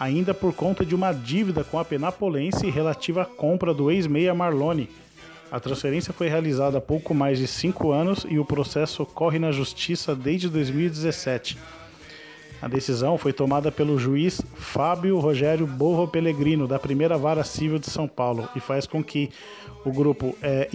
ainda 0.00 0.34
por 0.34 0.52
conta 0.52 0.84
de 0.84 0.94
uma 0.94 1.12
dívida 1.12 1.62
com 1.62 1.78
a 1.78 1.84
Penapolense 1.84 2.68
relativa 2.68 3.22
à 3.22 3.24
compra 3.24 3.72
do 3.72 3.88
ex-meia 3.88 4.34
Marlone. 4.34 4.90
A 5.48 5.60
transferência 5.60 6.12
foi 6.12 6.28
realizada 6.28 6.78
há 6.78 6.80
pouco 6.80 7.14
mais 7.14 7.38
de 7.38 7.46
cinco 7.46 7.92
anos 7.92 8.26
e 8.28 8.36
o 8.36 8.44
processo 8.44 9.04
ocorre 9.04 9.38
na 9.38 9.52
Justiça 9.52 10.16
desde 10.16 10.48
2017. 10.48 11.56
A 12.60 12.68
decisão 12.68 13.18
foi 13.18 13.32
tomada 13.32 13.70
pelo 13.70 13.98
juiz 13.98 14.40
Fábio 14.54 15.18
Rogério 15.18 15.66
Borro 15.66 16.08
Pellegrino, 16.08 16.66
da 16.66 16.78
primeira 16.78 17.18
vara 17.18 17.44
civil 17.44 17.78
de 17.78 17.90
São 17.90 18.08
Paulo, 18.08 18.48
e 18.56 18.60
faz 18.60 18.86
com 18.86 19.04
que 19.04 19.30
o 19.84 19.92
grupo 19.92 20.34
é, 20.42 20.68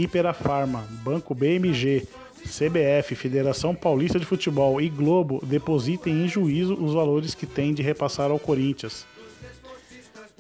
Banco 1.04 1.34
BMG, 1.34 2.08
CBF, 2.46 3.16
Federação 3.16 3.74
Paulista 3.74 4.20
de 4.20 4.26
Futebol 4.26 4.80
e 4.80 4.90
Globo 4.90 5.44
depositem 5.44 6.24
em 6.24 6.28
juízo 6.28 6.76
os 6.76 6.94
valores 6.94 7.34
que 7.34 7.46
têm 7.46 7.74
de 7.74 7.82
repassar 7.82 8.30
ao 8.32 8.40
Corinthians. 8.40 9.06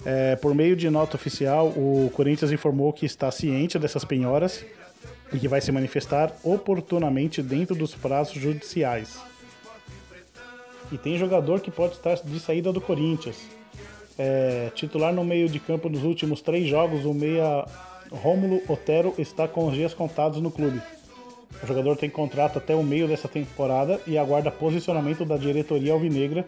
É, 0.05 0.35
por 0.35 0.55
meio 0.55 0.75
de 0.75 0.89
nota 0.89 1.15
oficial, 1.15 1.67
o 1.69 2.11
Corinthians 2.13 2.51
informou 2.51 2.91
que 2.93 3.05
está 3.05 3.29
ciente 3.29 3.77
dessas 3.77 4.03
penhoras 4.03 4.65
e 5.33 5.39
que 5.39 5.47
vai 5.47 5.61
se 5.61 5.71
manifestar 5.71 6.35
oportunamente 6.43 7.41
dentro 7.41 7.75
dos 7.75 7.93
prazos 7.93 8.33
judiciais. 8.33 9.30
E 10.91 10.97
tem 10.97 11.17
jogador 11.17 11.61
que 11.61 11.71
pode 11.71 11.93
estar 11.93 12.15
de 12.15 12.39
saída 12.39 12.73
do 12.73 12.81
Corinthians. 12.81 13.37
É, 14.17 14.69
titular 14.75 15.13
no 15.13 15.23
meio 15.23 15.47
de 15.47 15.59
campo 15.59 15.89
nos 15.89 16.03
últimos 16.03 16.41
três 16.41 16.67
jogos, 16.67 17.05
o 17.05 17.13
meia 17.13 17.65
Rômulo 18.11 18.61
Otero 18.67 19.13
está 19.17 19.47
com 19.47 19.67
os 19.67 19.73
dias 19.73 19.93
contados 19.93 20.41
no 20.41 20.51
clube. 20.51 20.81
O 21.63 21.67
jogador 21.67 21.95
tem 21.95 22.09
contrato 22.09 22.57
até 22.57 22.75
o 22.75 22.83
meio 22.83 23.07
dessa 23.07 23.27
temporada 23.27 23.99
e 24.05 24.17
aguarda 24.17 24.51
posicionamento 24.51 25.23
da 25.23 25.37
diretoria 25.37 25.93
alvinegra 25.93 26.45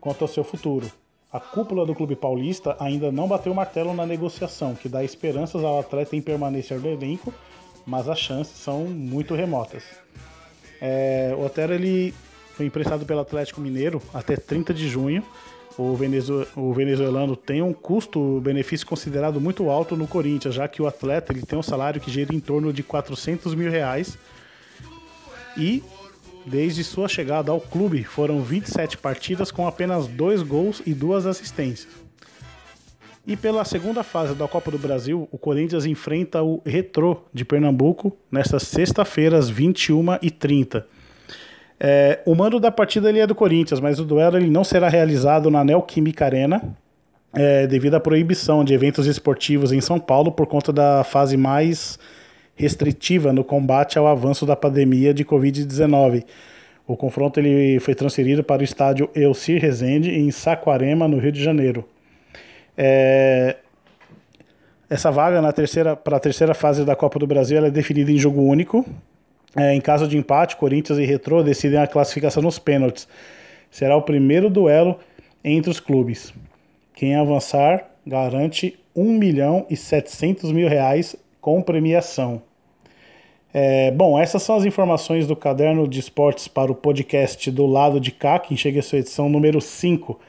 quanto 0.00 0.22
ao 0.22 0.28
seu 0.28 0.44
futuro. 0.44 0.90
A 1.32 1.38
cúpula 1.38 1.86
do 1.86 1.94
clube 1.94 2.16
paulista 2.16 2.76
ainda 2.80 3.12
não 3.12 3.28
bateu 3.28 3.52
o 3.52 3.54
martelo 3.54 3.94
na 3.94 4.04
negociação, 4.04 4.74
que 4.74 4.88
dá 4.88 5.04
esperanças 5.04 5.62
ao 5.62 5.78
atleta 5.78 6.16
em 6.16 6.20
permanecer 6.20 6.80
no 6.80 6.88
elenco, 6.88 7.32
mas 7.86 8.08
as 8.08 8.18
chances 8.18 8.56
são 8.56 8.84
muito 8.84 9.34
remotas. 9.34 9.84
É, 10.80 11.34
o 11.36 11.44
Otero 11.44 11.74
ele 11.74 12.14
foi 12.60 12.66
emprestado 12.66 13.06
pelo 13.06 13.20
Atlético 13.20 13.58
Mineiro 13.58 14.02
até 14.12 14.36
30 14.36 14.74
de 14.74 14.86
junho. 14.86 15.24
O, 15.78 15.96
venezuelano 16.74 17.34
tem 17.34 17.62
um 17.62 17.72
custo-benefício 17.72 18.86
considerado 18.86 19.40
muito 19.40 19.70
alto 19.70 19.96
no 19.96 20.06
Corinthians, 20.06 20.54
já 20.54 20.68
que 20.68 20.82
o 20.82 20.86
atleta 20.86 21.32
ele 21.32 21.40
tem 21.40 21.58
um 21.58 21.62
salário 21.62 21.98
que 21.98 22.10
gira 22.10 22.34
em 22.34 22.38
torno 22.38 22.70
de 22.70 22.82
400 22.82 23.54
mil 23.54 23.70
reais. 23.70 24.18
E 25.56 25.82
desde 26.44 26.84
sua 26.84 27.08
chegada 27.08 27.50
ao 27.50 27.62
clube 27.62 28.04
foram 28.04 28.42
27 28.42 28.98
partidas 28.98 29.50
com 29.50 29.66
apenas 29.66 30.06
dois 30.06 30.42
gols 30.42 30.82
e 30.84 30.92
duas 30.92 31.24
assistências. 31.24 31.88
E 33.26 33.38
pela 33.38 33.64
segunda 33.64 34.02
fase 34.02 34.34
da 34.34 34.46
Copa 34.46 34.70
do 34.70 34.78
Brasil, 34.78 35.26
o 35.32 35.38
Corinthians 35.38 35.86
enfrenta 35.86 36.42
o 36.42 36.60
Retrô 36.66 37.22
de 37.32 37.42
Pernambuco 37.42 38.14
nesta 38.30 38.58
sexta-feira 38.58 39.38
às 39.38 39.50
21h30. 39.50 40.84
É, 41.82 42.20
o 42.26 42.34
mando 42.34 42.60
da 42.60 42.70
partida 42.70 43.08
ele 43.08 43.20
é 43.20 43.26
do 43.26 43.34
Corinthians, 43.34 43.80
mas 43.80 43.98
o 43.98 44.04
duelo 44.04 44.36
ele 44.36 44.50
não 44.50 44.62
será 44.62 44.88
realizado 44.88 45.50
na 45.50 45.64
Neoquímica 45.64 46.26
Arena, 46.26 46.62
é, 47.32 47.66
devido 47.66 47.94
à 47.94 48.00
proibição 48.00 48.62
de 48.62 48.74
eventos 48.74 49.06
esportivos 49.06 49.72
em 49.72 49.80
São 49.80 49.98
Paulo 49.98 50.30
por 50.30 50.46
conta 50.46 50.72
da 50.72 51.02
fase 51.04 51.36
mais 51.36 51.98
restritiva 52.54 53.32
no 53.32 53.42
combate 53.42 53.98
ao 53.98 54.06
avanço 54.06 54.44
da 54.44 54.54
pandemia 54.54 55.14
de 55.14 55.24
Covid-19. 55.24 56.24
O 56.86 56.96
confronto 56.96 57.40
ele 57.40 57.80
foi 57.80 57.94
transferido 57.94 58.44
para 58.44 58.60
o 58.60 58.64
estádio 58.64 59.08
Elcir 59.14 59.62
Rezende, 59.62 60.10
em 60.10 60.30
Saquarema, 60.30 61.08
no 61.08 61.18
Rio 61.18 61.32
de 61.32 61.42
Janeiro. 61.42 61.88
É, 62.76 63.56
essa 64.90 65.10
vaga 65.10 65.40
na 65.40 65.52
terceira 65.52 65.94
para 65.94 66.16
a 66.16 66.20
terceira 66.20 66.52
fase 66.52 66.84
da 66.84 66.96
Copa 66.96 67.18
do 67.18 67.26
Brasil 67.26 67.64
é 67.64 67.70
definida 67.70 68.10
em 68.10 68.18
jogo 68.18 68.42
único, 68.42 68.84
é, 69.56 69.74
em 69.74 69.80
caso 69.80 70.06
de 70.06 70.16
empate, 70.16 70.56
Corinthians 70.56 70.98
e 70.98 71.04
Retrô 71.04 71.42
decidem 71.42 71.78
a 71.78 71.86
classificação 71.86 72.42
nos 72.42 72.58
pênaltis. 72.58 73.08
Será 73.70 73.96
o 73.96 74.02
primeiro 74.02 74.48
duelo 74.48 74.98
entre 75.44 75.70
os 75.70 75.80
clubes. 75.80 76.32
Quem 76.94 77.16
avançar 77.16 77.90
garante 78.06 78.78
1 78.94 79.12
milhão 79.12 79.66
e 79.68 79.76
700 79.76 80.52
mil 80.52 80.68
reais 80.68 81.16
com 81.40 81.62
premiação. 81.62 82.42
É, 83.52 83.90
bom, 83.90 84.18
essas 84.18 84.42
são 84.42 84.56
as 84.56 84.64
informações 84.64 85.26
do 85.26 85.34
Caderno 85.34 85.88
de 85.88 85.98
Esportes 85.98 86.46
para 86.46 86.70
o 86.70 86.74
podcast 86.74 87.50
do 87.50 87.66
lado 87.66 87.98
de 87.98 88.12
cá, 88.12 88.38
que 88.38 88.56
chega 88.56 88.78
a 88.78 88.82
sua 88.82 89.00
edição 89.00 89.28
número 89.28 89.60
5. 89.60 90.20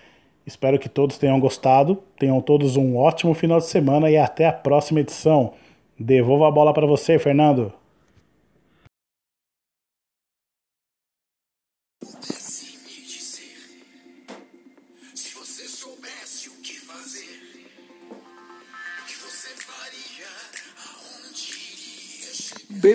Espero 0.46 0.80
que 0.80 0.90
todos 0.90 1.20
tenham 1.20 1.40
gostado, 1.40 2.02
tenham 2.18 2.42
todos 2.42 2.78
um 2.78 2.98
ótimo 2.98 3.36
final 3.36 3.60
de 3.60 3.68
semana 3.68 4.10
e 4.10 4.18
até 4.18 4.48
a 4.48 4.54
próxima 4.54 5.02
edição. 5.02 5.54
Devolvo 6.00 6.46
a 6.46 6.52
bola 6.52 6.74
para 6.74 6.88
você, 6.88 7.20
Fernando. 7.20 7.72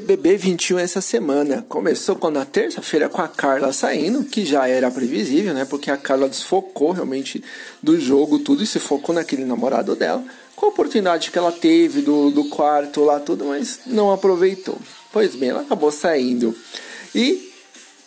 BBB 0.01 0.37
21 0.37 0.79
essa 0.79 1.01
semana. 1.01 1.65
Começou 1.71 2.17
quando 2.17 2.35
na 2.35 2.45
terça-feira 2.45 3.09
com 3.09 3.23
a 3.23 3.29
Carla 3.29 3.73
saindo, 3.73 4.25
que 4.25 4.45
já 4.45 4.69
era 4.69 4.91
previsível, 4.91 5.55
né? 5.55 5.65
Porque 5.65 5.91
a 5.91 5.97
Carla 5.97 6.29
desfocou 6.29 6.91
realmente 6.91 7.43
do 7.83 7.99
jogo, 7.99 8.39
tudo, 8.41 8.63
e 8.63 8.67
se 8.67 8.79
focou 8.79 9.15
naquele 9.15 9.47
namorado 9.47 9.97
dela. 9.97 10.23
Com 10.55 10.67
a 10.67 10.69
oportunidade 10.69 11.31
que 11.31 11.39
ela 11.39 11.51
teve 11.51 12.03
do, 12.03 12.31
do 12.31 12.45
quarto 12.51 13.05
lá, 13.05 13.19
tudo, 13.19 13.47
mas 13.47 13.81
não 13.87 14.13
aproveitou. 14.13 14.79
Pois 15.11 15.35
bem, 15.35 15.49
ela 15.49 15.63
acabou 15.63 15.91
saindo. 15.91 16.55
E 17.15 17.51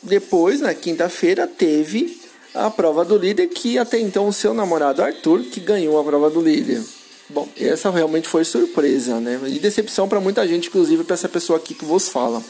depois, 0.04 0.62
na 0.62 0.76
quinta-feira, 0.76 1.48
teve 1.48 2.22
a 2.54 2.70
prova 2.70 3.04
do 3.04 3.18
líder, 3.18 3.48
que 3.48 3.80
até 3.80 4.00
então 4.00 4.28
o 4.28 4.34
seu 4.34 4.54
namorado 4.54 5.02
Arthur, 5.02 5.42
que 5.42 5.60
ganhou 5.60 6.00
a 6.00 6.04
prova 6.04 6.30
do 6.30 6.42
líder. 6.42 6.84
Bom, 7.30 7.48
essa 7.56 7.92
realmente 7.92 8.28
foi 8.28 8.44
surpresa, 8.44 9.20
né? 9.20 9.40
E 9.48 9.60
decepção 9.60 10.08
para 10.08 10.20
muita 10.20 10.48
gente, 10.48 10.68
inclusive 10.68 11.04
para 11.04 11.14
essa 11.14 11.30
pessoa 11.30 11.58
aqui 11.58 11.76
que 11.76 11.86
vos 11.86 12.10
fala. 12.10 12.42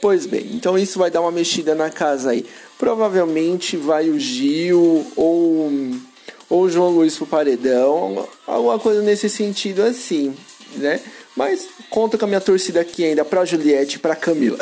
Pois 0.00 0.26
bem, 0.26 0.50
então 0.52 0.76
isso 0.76 0.98
vai 0.98 1.10
dar 1.10 1.20
uma 1.20 1.30
mexida 1.30 1.74
na 1.74 1.88
casa 1.88 2.30
aí. 2.30 2.44
Provavelmente 2.76 3.76
vai 3.76 4.10
o 4.10 4.18
Gil 4.18 5.06
ou, 5.16 5.70
ou 6.50 6.62
o 6.62 6.68
João 6.68 6.90
Luiz 6.90 7.16
pro 7.16 7.26
paredão, 7.26 8.28
alguma 8.46 8.78
coisa 8.78 9.00
nesse 9.02 9.30
sentido 9.30 9.82
assim, 9.82 10.34
né? 10.76 11.00
Mas 11.36 11.68
conta 11.88 12.18
com 12.18 12.24
a 12.24 12.28
minha 12.28 12.40
torcida 12.40 12.80
aqui 12.80 13.04
ainda 13.04 13.24
pra 13.24 13.44
Juliette 13.44 13.96
e 13.96 13.98
pra 14.00 14.16
Camila. 14.16 14.58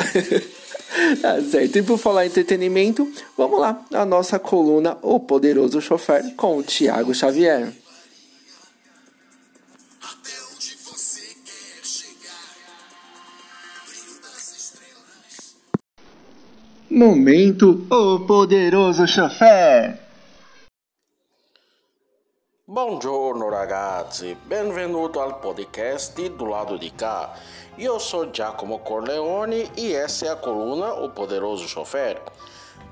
tá 1.21 1.41
certo. 1.41 1.77
E 1.77 1.83
por 1.83 1.97
falar 1.97 2.25
em 2.25 2.29
entretenimento, 2.29 3.11
vamos 3.35 3.59
lá, 3.59 3.83
a 3.91 4.05
nossa 4.05 4.39
coluna 4.39 4.97
O 5.01 5.19
Poderoso 5.19 5.81
Chofer 5.81 6.35
com 6.35 6.57
o 6.57 6.63
Thiago 6.63 7.13
Xavier. 7.13 7.73
Momento 16.95 17.87
O 17.89 18.19
Poderoso 18.19 19.07
Chofé. 19.07 19.97
Buongiorno 22.67 23.49
ragazzi, 23.49 24.37
benvenuto 24.45 25.19
al 25.19 25.39
podcast 25.39 26.29
do 26.29 26.45
lado 26.45 26.77
de 26.77 26.91
cá. 26.91 27.33
Eu 27.79 27.99
sou 27.99 28.31
Giacomo 28.31 28.77
Corleone 28.77 29.71
e 29.75 29.91
essa 29.91 30.27
é 30.27 30.29
a 30.29 30.35
coluna 30.35 30.93
O 30.93 31.09
Poderoso 31.09 31.67
Chofer. 31.67 32.21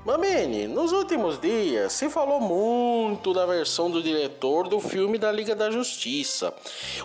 Mamene, 0.04 0.66
nos 0.66 0.90
últimos 0.90 1.40
dias 1.40 1.92
se 1.92 2.10
falou 2.10 2.40
muito 2.40 3.32
da 3.32 3.46
versão 3.46 3.88
do 3.88 4.02
diretor 4.02 4.66
do 4.66 4.80
filme 4.80 5.16
da 5.16 5.30
Liga 5.30 5.54
da 5.54 5.70
Justiça, 5.70 6.52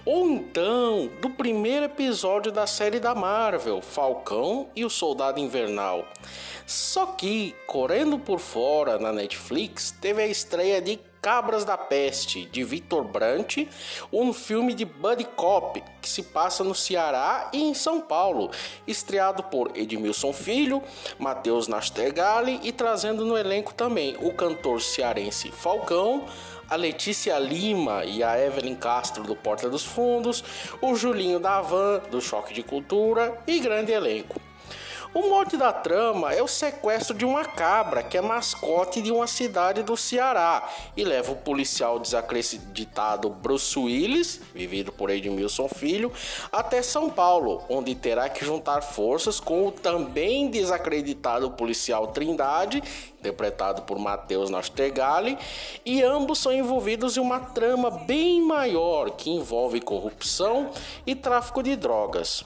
ou 0.04 0.28
então 0.28 1.08
do 1.22 1.30
primeiro 1.30 1.86
episódio 1.86 2.52
da 2.52 2.66
série 2.66 3.00
da 3.00 3.14
Marvel, 3.14 3.84
Falcão 3.84 4.70
e 4.76 4.84
o 4.84 4.90
Soldado 4.90 5.40
Invernal. 5.40 6.08
Só 6.66 7.06
que, 7.06 7.56
correndo 7.68 8.18
por 8.18 8.40
fora 8.40 8.98
na 8.98 9.14
Netflix, 9.14 9.92
teve 10.02 10.24
a 10.24 10.28
estreia 10.28 10.82
de 10.82 11.00
Cabras 11.22 11.66
da 11.66 11.78
Peste, 11.78 12.46
de 12.46 12.64
Victor 12.64 13.04
Brandt, 13.04 13.68
um 14.12 14.32
filme 14.32 14.74
de 14.74 14.86
buddy 14.86 15.26
cop 15.26 15.84
que 16.02 16.10
se 16.10 16.24
passa 16.24 16.64
no 16.64 16.74
Ceará 16.74 17.50
e 17.52 17.62
em 17.62 17.74
São 17.74 18.00
Paulo, 18.00 18.52
estreado 18.86 19.44
por 19.44 19.72
Edmilson 19.76 20.32
Filho, 20.32 20.82
Matheus 21.20 21.68
Nastergali 21.68 22.60
e 22.64 22.72
trazendo 22.72 23.26
no 23.26 23.38
elenco 23.38 23.74
também 23.74 24.16
o 24.22 24.34
cantor 24.34 24.82
cearense 24.82 25.52
Falcão, 25.52 26.26
a 26.70 26.76
Letícia 26.76 27.38
Lima 27.40 28.04
e 28.06 28.24
a 28.24 28.40
Evelyn 28.40 28.76
Castro 28.76 29.24
do 29.24 29.36
Porta 29.36 29.70
dos 29.70 29.86
Fundos, 29.86 30.44
o 30.82 30.96
Julinho 30.96 31.40
da 31.40 31.62
Van 31.62 32.02
do 32.12 32.22
Choque 32.22 32.54
de 32.54 32.64
Cultura 32.64 33.38
e 33.48 33.60
grande 33.60 33.92
elenco. 33.92 34.47
O 35.14 35.30
mote 35.30 35.56
da 35.56 35.72
trama 35.72 36.34
é 36.34 36.44
o 36.44 36.48
sequestro 36.48 37.16
de 37.16 37.24
uma 37.24 37.46
cabra 37.46 38.04
que 38.04 38.18
é 38.18 38.22
mascote 38.22 39.02
de 39.02 39.12
uma 39.12 39.26
cidade 39.26 39.82
do 39.82 39.96
Ceará 39.96 40.70
e 40.98 41.04
leva 41.04 41.32
o 41.32 41.36
policial 41.36 41.98
desacreditado 41.98 43.30
Bruce 43.30 43.78
Willis, 43.80 44.42
vivido 44.54 44.92
por 44.92 45.10
Edmilson 45.10 45.70
Filho, 45.70 46.12
até 46.52 46.82
São 46.82 47.10
Paulo, 47.10 47.64
onde 47.70 47.96
terá 47.96 48.28
que 48.28 48.46
juntar 48.46 48.82
forças 48.82 49.40
com 49.40 49.68
o 49.68 49.72
também 49.72 50.50
desacreditado 50.50 51.50
policial 51.52 52.08
Trindade, 52.08 52.84
interpretado 53.20 53.84
por 53.84 53.98
Matheus 53.98 54.50
Nastergali, 54.50 55.38
e 55.86 56.04
ambos 56.04 56.40
são 56.40 56.52
envolvidos 56.52 57.18
em 57.18 57.22
uma 57.22 57.40
trama 57.40 57.90
bem 57.90 58.42
maior 58.42 59.12
que 59.12 59.30
envolve 59.30 59.80
corrupção 59.80 60.70
e 61.06 61.16
tráfico 61.16 61.64
de 61.64 61.76
drogas. 61.76 62.46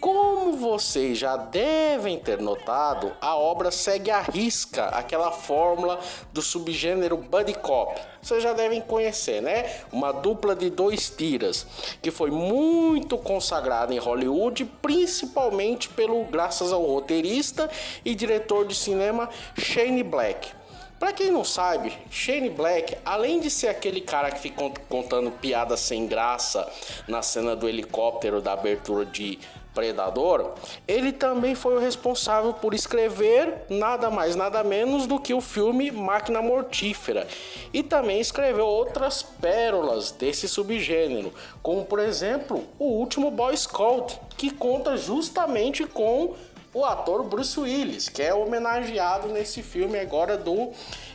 Como 0.00 0.52
vocês 0.56 1.18
já 1.18 1.36
devem 1.36 2.18
ter 2.20 2.40
notado, 2.40 3.12
a 3.20 3.36
obra 3.36 3.72
segue 3.72 4.12
à 4.12 4.20
risca 4.20 4.84
aquela 4.86 5.32
fórmula 5.32 5.98
do 6.32 6.40
subgênero 6.40 7.16
buddy 7.16 7.54
cop. 7.54 8.00
Vocês 8.22 8.42
já 8.42 8.52
devem 8.52 8.80
conhecer, 8.80 9.42
né? 9.42 9.82
Uma 9.90 10.12
dupla 10.12 10.54
de 10.54 10.70
dois 10.70 11.10
tiras 11.10 11.66
que 12.00 12.12
foi 12.12 12.30
muito 12.30 13.18
consagrada 13.18 13.92
em 13.92 13.98
Hollywood, 13.98 14.64
principalmente 14.80 15.88
pelo 15.88 16.24
graças 16.26 16.72
ao 16.72 16.84
roteirista 16.84 17.68
e 18.04 18.14
diretor 18.14 18.66
de 18.66 18.76
cinema 18.76 19.28
Shane 19.56 20.04
Black. 20.04 20.58
Para 20.98 21.12
quem 21.12 21.30
não 21.30 21.44
sabe, 21.44 21.96
Shane 22.10 22.50
Black, 22.50 22.96
além 23.04 23.38
de 23.38 23.48
ser 23.48 23.68
aquele 23.68 24.00
cara 24.00 24.32
que 24.32 24.40
fica 24.40 24.68
contando 24.88 25.30
piadas 25.30 25.78
sem 25.78 26.08
graça 26.08 26.68
na 27.06 27.22
cena 27.22 27.54
do 27.54 27.68
helicóptero 27.68 28.40
da 28.40 28.52
abertura 28.52 29.06
de 29.06 29.38
Predador, 29.78 30.54
ele 30.88 31.12
também 31.12 31.54
foi 31.54 31.76
o 31.76 31.78
responsável 31.78 32.52
por 32.52 32.74
escrever 32.74 33.62
nada 33.70 34.10
mais 34.10 34.34
nada 34.34 34.64
menos 34.64 35.06
do 35.06 35.20
que 35.20 35.32
o 35.32 35.40
filme 35.40 35.92
Máquina 35.92 36.42
Mortífera. 36.42 37.28
E 37.72 37.80
também 37.80 38.18
escreveu 38.20 38.66
outras 38.66 39.22
pérolas 39.22 40.10
desse 40.10 40.48
subgênero, 40.48 41.32
como 41.62 41.84
por 41.84 42.00
exemplo 42.00 42.64
o 42.76 42.86
último 42.86 43.30
Boy 43.30 43.56
Scout, 43.56 44.18
que 44.36 44.50
conta 44.50 44.96
justamente 44.96 45.86
com 45.86 46.34
o 46.78 46.84
ator 46.84 47.24
Bruce 47.24 47.58
Willis, 47.58 48.08
que 48.08 48.22
é 48.22 48.32
homenageado 48.32 49.28
nesse 49.28 49.62
filme 49.64 49.98
agora 49.98 50.36
do 50.36 50.70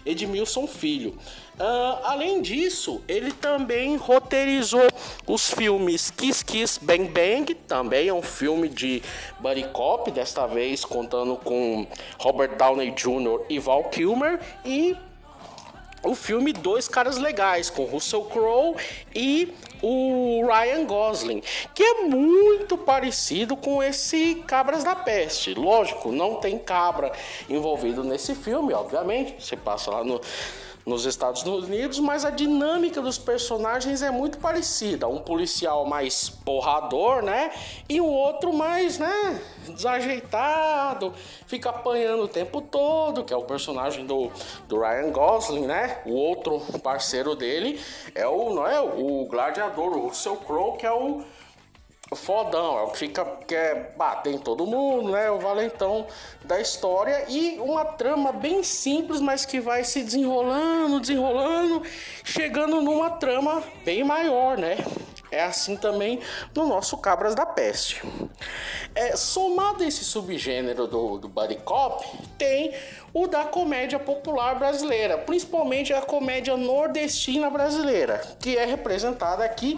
Edmilson 0.05 0.67
Filho. 0.67 1.17
Uh, 1.57 2.03
além 2.03 2.41
disso, 2.41 3.01
ele 3.07 3.31
também 3.31 3.95
roteirizou 3.95 4.85
os 5.25 5.51
filmes 5.51 6.11
Kiss 6.11 6.43
Kiss 6.43 6.83
Bang 6.83 7.05
Bang, 7.05 7.53
também 7.55 8.09
é 8.09 8.13
um 8.13 8.21
filme 8.21 8.67
de 8.67 9.01
buddy 9.39 9.63
cop, 9.69 10.11
desta 10.11 10.45
vez 10.47 10.83
contando 10.83 11.37
com 11.37 11.87
Robert 12.19 12.57
Downey 12.57 12.91
Jr. 12.91 13.45
e 13.49 13.57
Val 13.57 13.85
Kilmer, 13.85 14.41
e 14.65 14.97
o 16.03 16.13
filme 16.13 16.51
Dois 16.51 16.87
Caras 16.87 17.17
Legais, 17.17 17.69
com 17.69 17.85
Russell 17.85 18.25
Crowe 18.25 18.75
e 19.15 19.53
o 19.81 20.45
Ryan 20.45 20.85
Gosling, 20.85 21.41
que 21.73 21.83
é 21.83 22.01
muito 22.03 22.77
parecido 22.77 23.55
com 23.55 23.81
esse 23.81 24.35
Cabras 24.47 24.83
da 24.83 24.95
Peste. 24.95 25.53
Lógico, 25.53 26.11
não 26.11 26.35
tem 26.35 26.57
cabra 26.57 27.11
envolvido 27.49 28.03
nesse 28.03 28.35
filme, 28.35 28.73
obviamente. 28.73 29.35
Você 29.43 29.57
passa 29.57 29.91
lá 29.91 30.03
no 30.03 30.21
nos 30.85 31.05
Estados 31.05 31.43
Unidos, 31.43 31.99
mas 31.99 32.25
a 32.25 32.29
dinâmica 32.29 33.01
dos 33.01 33.17
personagens 33.17 34.01
é 34.01 34.11
muito 34.11 34.37
parecida. 34.37 35.07
Um 35.07 35.19
policial 35.19 35.85
mais 35.85 36.29
porrador, 36.29 37.21
né? 37.21 37.51
E 37.87 38.01
o 38.01 38.05
outro 38.05 38.51
mais, 38.51 38.99
né? 38.99 39.41
Desajeitado, 39.67 41.13
fica 41.47 41.69
apanhando 41.69 42.23
o 42.23 42.27
tempo 42.27 42.61
todo, 42.61 43.23
que 43.23 43.33
é 43.33 43.37
o 43.37 43.43
personagem 43.43 44.05
do, 44.05 44.29
do 44.67 44.79
Ryan 44.79 45.11
Gosling, 45.11 45.65
né? 45.65 46.01
O 46.05 46.13
outro 46.13 46.59
parceiro 46.79 47.35
dele 47.35 47.79
é 48.13 48.27
o, 48.27 48.53
não 48.53 48.67
é? 48.67 48.81
O 48.81 49.25
gladiador, 49.25 49.97
o 49.97 50.07
Russell 50.07 50.37
Crowe, 50.37 50.77
que 50.77 50.85
é 50.85 50.91
o 50.91 51.23
fodão, 52.15 52.77
é 52.77 52.81
o 52.83 52.87
que 52.87 52.99
fica 52.99 53.25
quer 53.47 53.93
bater 53.95 54.33
em 54.33 54.37
todo 54.37 54.65
mundo, 54.65 55.11
né? 55.11 55.31
O 55.31 55.39
valentão 55.39 56.05
da 56.43 56.59
história 56.59 57.25
e 57.29 57.59
uma 57.59 57.85
trama 57.85 58.31
bem 58.31 58.63
simples, 58.63 59.21
mas 59.21 59.45
que 59.45 59.59
vai 59.59 59.83
se 59.83 60.03
desenrolando, 60.03 60.99
desenrolando, 60.99 61.81
chegando 62.23 62.81
numa 62.81 63.09
trama 63.11 63.63
bem 63.83 64.03
maior, 64.03 64.57
né? 64.57 64.77
É 65.31 65.41
assim 65.41 65.75
também 65.75 66.19
no 66.53 66.67
nosso 66.67 66.95
Cabras 66.97 67.33
da 67.33 67.43
Peste. 67.43 68.03
É, 68.93 69.15
somado 69.15 69.83
esse 69.83 70.03
subgênero 70.03 70.85
do, 70.85 71.17
do 71.17 71.27
Buddy 71.27 71.55
Cop, 71.55 72.05
tem 72.37 72.71
o 73.11 73.25
da 73.25 73.43
comédia 73.43 73.97
popular 73.97 74.59
brasileira, 74.59 75.17
principalmente 75.17 75.91
a 75.91 76.01
comédia 76.01 76.55
nordestina 76.55 77.49
brasileira, 77.49 78.21
que 78.39 78.55
é 78.55 78.65
representada 78.65 79.43
aqui 79.43 79.75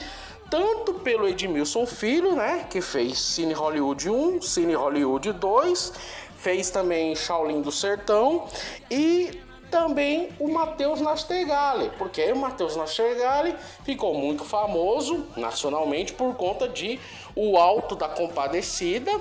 tanto 0.50 0.94
pelo 0.96 1.28
Edmilson 1.28 1.86
Filho, 1.86 2.36
né, 2.36 2.66
que 2.70 2.82
fez 2.82 3.18
Cine 3.20 3.54
Hollywood 3.54 4.10
1, 4.10 4.42
Cine 4.42 4.74
Hollywood 4.74 5.34
2, 5.34 5.94
fez 6.38 6.70
também 6.70 7.16
Shaolin 7.16 7.62
do 7.62 7.72
Sertão 7.72 8.48
e 8.90 9.42
também 9.72 10.30
o 10.40 10.48
Matheus 10.48 11.02
Nastergali, 11.02 11.92
porque 11.98 12.32
o 12.32 12.38
Matheus 12.38 12.76
Nastergali 12.76 13.56
ficou 13.84 14.14
muito 14.14 14.46
famoso 14.46 15.26
nacionalmente 15.36 16.14
por 16.14 16.36
conta 16.36 16.70
de 16.70 17.00
O 17.36 17.58
Alto 17.58 17.96
da 17.96 18.08
Compadecida 18.08 19.12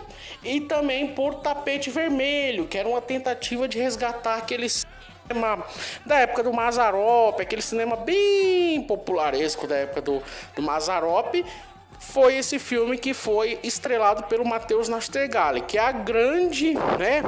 e 0.44 0.60
também 0.60 1.08
por 1.08 1.36
Tapete 1.36 1.90
Vermelho, 1.90 2.66
que 2.66 2.78
era 2.78 2.88
uma 2.88 3.00
tentativa 3.00 3.66
de 3.66 3.78
resgatar 3.78 4.36
aqueles 4.36 4.84
cinema 5.26 5.64
da 6.04 6.18
época 6.18 6.42
do 6.42 6.52
Mazarop, 6.52 7.40
aquele 7.40 7.62
cinema 7.62 7.96
bem 7.96 8.82
popularesco 8.82 9.66
da 9.66 9.76
época 9.76 10.00
do, 10.00 10.22
do 10.54 10.62
Mazarop, 10.62 11.44
foi 11.98 12.36
esse 12.36 12.58
filme 12.58 12.98
que 12.98 13.14
foi 13.14 13.58
estrelado 13.62 14.24
pelo 14.24 14.44
Matheus 14.44 14.88
Nastergalli, 14.88 15.62
que 15.62 15.78
é 15.78 15.80
a 15.80 15.92
grande, 15.92 16.74
né, 16.74 17.22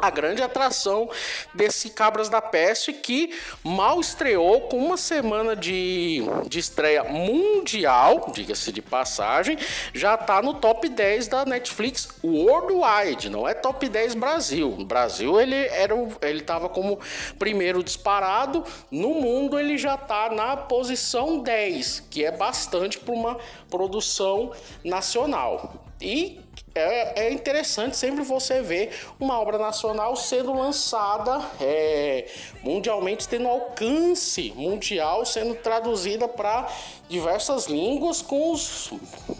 a 0.00 0.10
grande 0.10 0.42
atração 0.42 1.08
desse 1.54 1.90
Cabras 1.90 2.28
da 2.28 2.40
Peste 2.40 2.92
que 2.92 3.34
mal 3.62 4.00
estreou 4.00 4.62
com 4.62 4.78
uma 4.78 4.96
semana 4.96 5.54
de, 5.54 6.22
de 6.48 6.58
estreia 6.58 7.04
mundial, 7.04 8.30
diga-se 8.32 8.72
de 8.72 8.80
passagem, 8.80 9.58
já 9.92 10.14
está 10.14 10.40
no 10.40 10.54
top 10.54 10.88
10 10.88 11.28
da 11.28 11.44
Netflix 11.44 12.08
Worldwide, 12.22 13.28
não 13.28 13.48
é 13.48 13.54
top 13.54 13.88
10 13.88 14.14
Brasil. 14.14 14.74
No 14.78 14.84
Brasil 14.84 15.40
ele 15.40 15.54
era 15.54 15.92
ele 16.22 16.40
estava 16.40 16.68
como 16.68 16.98
primeiro 17.38 17.82
disparado, 17.82 18.64
no 18.90 19.10
mundo 19.14 19.58
ele 19.58 19.76
já 19.76 19.94
está 19.94 20.30
na 20.30 20.56
posição 20.56 21.40
10, 21.40 22.04
que 22.10 22.24
é 22.24 22.30
bastante 22.30 22.98
para 22.98 23.14
uma 23.14 23.38
produção 23.70 24.52
nacional. 24.84 25.84
E 26.00 26.40
é, 26.74 27.26
é, 27.26 27.32
interessante 27.32 27.96
sempre 27.96 28.22
você 28.22 28.62
ver 28.62 28.90
uma 29.20 29.38
obra 29.38 29.58
nacional 29.58 30.16
sendo 30.16 30.52
lançada 30.54 31.40
é, 31.60 32.26
mundialmente, 32.62 33.28
tendo 33.28 33.48
alcance 33.48 34.52
mundial, 34.56 35.26
sendo 35.26 35.54
traduzida 35.54 36.26
para 36.26 36.68
diversas 37.08 37.66
línguas 37.66 38.22
com 38.22 38.52
os 38.52 38.90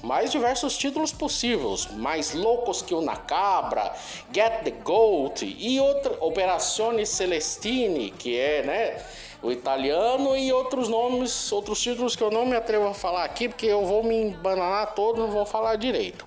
mais 0.02 0.30
diversos 0.30 0.76
títulos 0.76 1.12
possíveis, 1.12 1.86
mais 1.92 2.34
loucos 2.34 2.82
que 2.82 2.94
o 2.94 3.00
Nacabra, 3.00 3.92
Get 4.32 4.64
the 4.64 4.70
Goat 4.70 5.42
e 5.44 5.80
outra 5.80 6.16
Operazione 6.20 7.06
Celestine, 7.06 8.10
que 8.10 8.38
é, 8.38 8.62
né? 8.62 9.02
O 9.42 9.50
italiano 9.50 10.36
e 10.36 10.52
outros 10.52 10.88
nomes, 10.88 11.50
outros 11.50 11.80
títulos 11.80 12.14
que 12.14 12.22
eu 12.22 12.30
não 12.30 12.46
me 12.46 12.56
atrevo 12.56 12.86
a 12.86 12.94
falar 12.94 13.24
aqui, 13.24 13.48
porque 13.48 13.66
eu 13.66 13.84
vou 13.84 14.04
me 14.04 14.14
embananar 14.14 14.94
todo, 14.94 15.20
não 15.20 15.30
vou 15.30 15.44
falar 15.44 15.74
direito. 15.74 16.24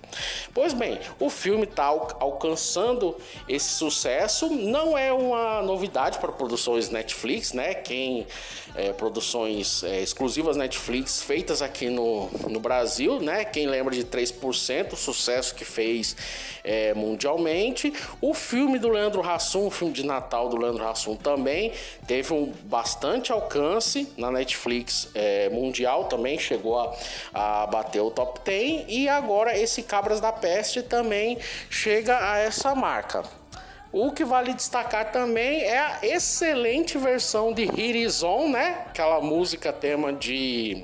Pois 0.54 0.74
bem, 0.74 1.00
o 1.20 1.30
filme 1.30 1.64
está 1.64 1.86
alcançando 1.86 3.16
esse 3.48 3.70
sucesso, 3.70 4.50
não 4.50 4.98
é 4.98 5.14
uma 5.14 5.62
novidade 5.62 6.20
para 6.20 6.32
produções 6.32 6.90
Netflix, 6.90 7.54
né? 7.54 7.74
Quem 7.74 8.28
é, 8.76 8.92
produções 8.92 9.84
é, 9.84 10.02
exclusivas 10.02 10.58
Netflix 10.58 11.22
feitas 11.22 11.62
aqui 11.62 11.90
no, 11.90 12.30
no 12.50 12.60
Brasil, 12.60 13.20
né? 13.20 13.46
Quem 13.46 13.68
lembra 13.68 13.94
de 13.94 14.04
3%, 14.04 14.94
o 14.94 14.96
sucesso 14.96 15.56
que 15.56 15.64
fez 15.64 16.16
é, 16.64 16.94
mundialmente. 16.94 17.94
O 18.20 18.34
filme 18.34 18.80
do 18.80 18.90
Leandro 18.90 19.22
Hassum, 19.22 19.68
o 19.68 19.72
filme 19.72 19.94
de 19.94 20.06
Natal 20.06 20.50
do 20.50 20.58
Leandro 20.58 20.86
Hassum 20.86 21.16
também 21.16 21.72
teve 22.08 22.34
um 22.34 22.52
bastante 22.64 23.05
alcance 23.32 24.08
na 24.18 24.32
Netflix 24.32 25.10
é, 25.14 25.50
mundial, 25.50 26.06
também 26.06 26.40
chegou 26.40 26.80
a, 26.80 26.94
a 27.34 27.68
bater 27.68 28.02
o 28.02 28.12
top 28.12 28.40
10 28.44 28.86
e 28.88 29.10
agora 29.10 29.58
esse 29.58 29.84
Cabras 29.84 30.20
da 30.20 30.32
Peste 30.32 30.82
também 30.82 31.38
chega 31.70 32.18
a 32.32 32.38
essa 32.38 32.74
marca. 32.74 33.24
O 33.92 34.12
que 34.12 34.26
vale 34.26 34.54
destacar 34.54 35.12
também 35.12 35.62
é 35.62 35.78
a 35.78 36.00
excelente 36.04 36.98
versão 36.98 37.54
de 37.54 37.64
Hirizon, 37.64 38.50
né? 38.50 38.84
Aquela 38.88 39.22
música 39.22 39.72
tema 39.72 40.12
de 40.12 40.84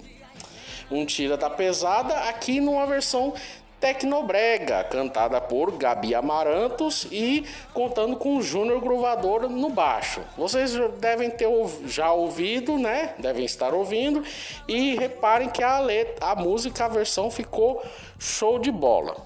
Um 0.90 1.06
Tira 1.06 1.36
da 1.36 1.50
Pesada, 1.50 2.14
aqui 2.30 2.62
numa 2.62 2.86
versão 2.86 3.34
Tecnobrega, 3.82 4.84
cantada 4.84 5.42
por 5.42 5.72
Gabi 5.72 6.14
Amarantos 6.14 7.08
e 7.12 7.44
contando 7.74 8.16
com 8.16 8.38
o 8.38 8.42
Júnior 8.42 8.80
Gruvador 8.80 9.50
no 9.50 9.72
baixo. 9.72 10.22
Vocês 10.38 10.74
devem 11.00 11.32
ter 11.32 11.50
já 11.86 12.14
ouvido, 12.14 12.78
né? 12.78 13.16
Devem 13.18 13.44
estar 13.44 13.74
ouvindo 13.74 14.24
e 14.68 14.96
reparem 14.98 15.50
que 15.50 15.64
a 15.64 15.80
letra, 15.80 16.28
a 16.28 16.36
música, 16.36 16.86
a 16.86 16.90
versão 16.90 17.32
ficou 17.32 17.84
show 18.20 18.60
de 18.60 18.72
bola. 18.72 19.18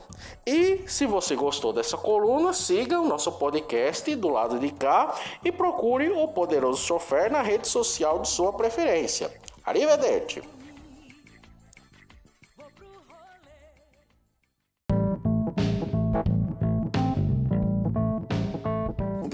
E 0.48 0.84
se 0.88 1.06
você 1.06 1.36
gostou 1.36 1.74
dessa 1.74 1.98
coluna, 1.98 2.54
siga 2.54 2.98
o 2.98 3.06
nosso 3.06 3.34
podcast 3.34 4.16
do 4.16 4.30
lado 4.30 4.58
de 4.58 4.72
cá 4.72 5.16
e 5.44 5.52
procure 5.52 6.10
o 6.10 6.30
Poderoso 6.30 6.82
Chofer 6.82 7.30
na 7.30 7.42
rede 7.42 7.68
social 7.68 8.20
de 8.20 8.30
sua 8.30 8.54
preferência. 8.54 9.30
Arrivederci! 9.66 10.55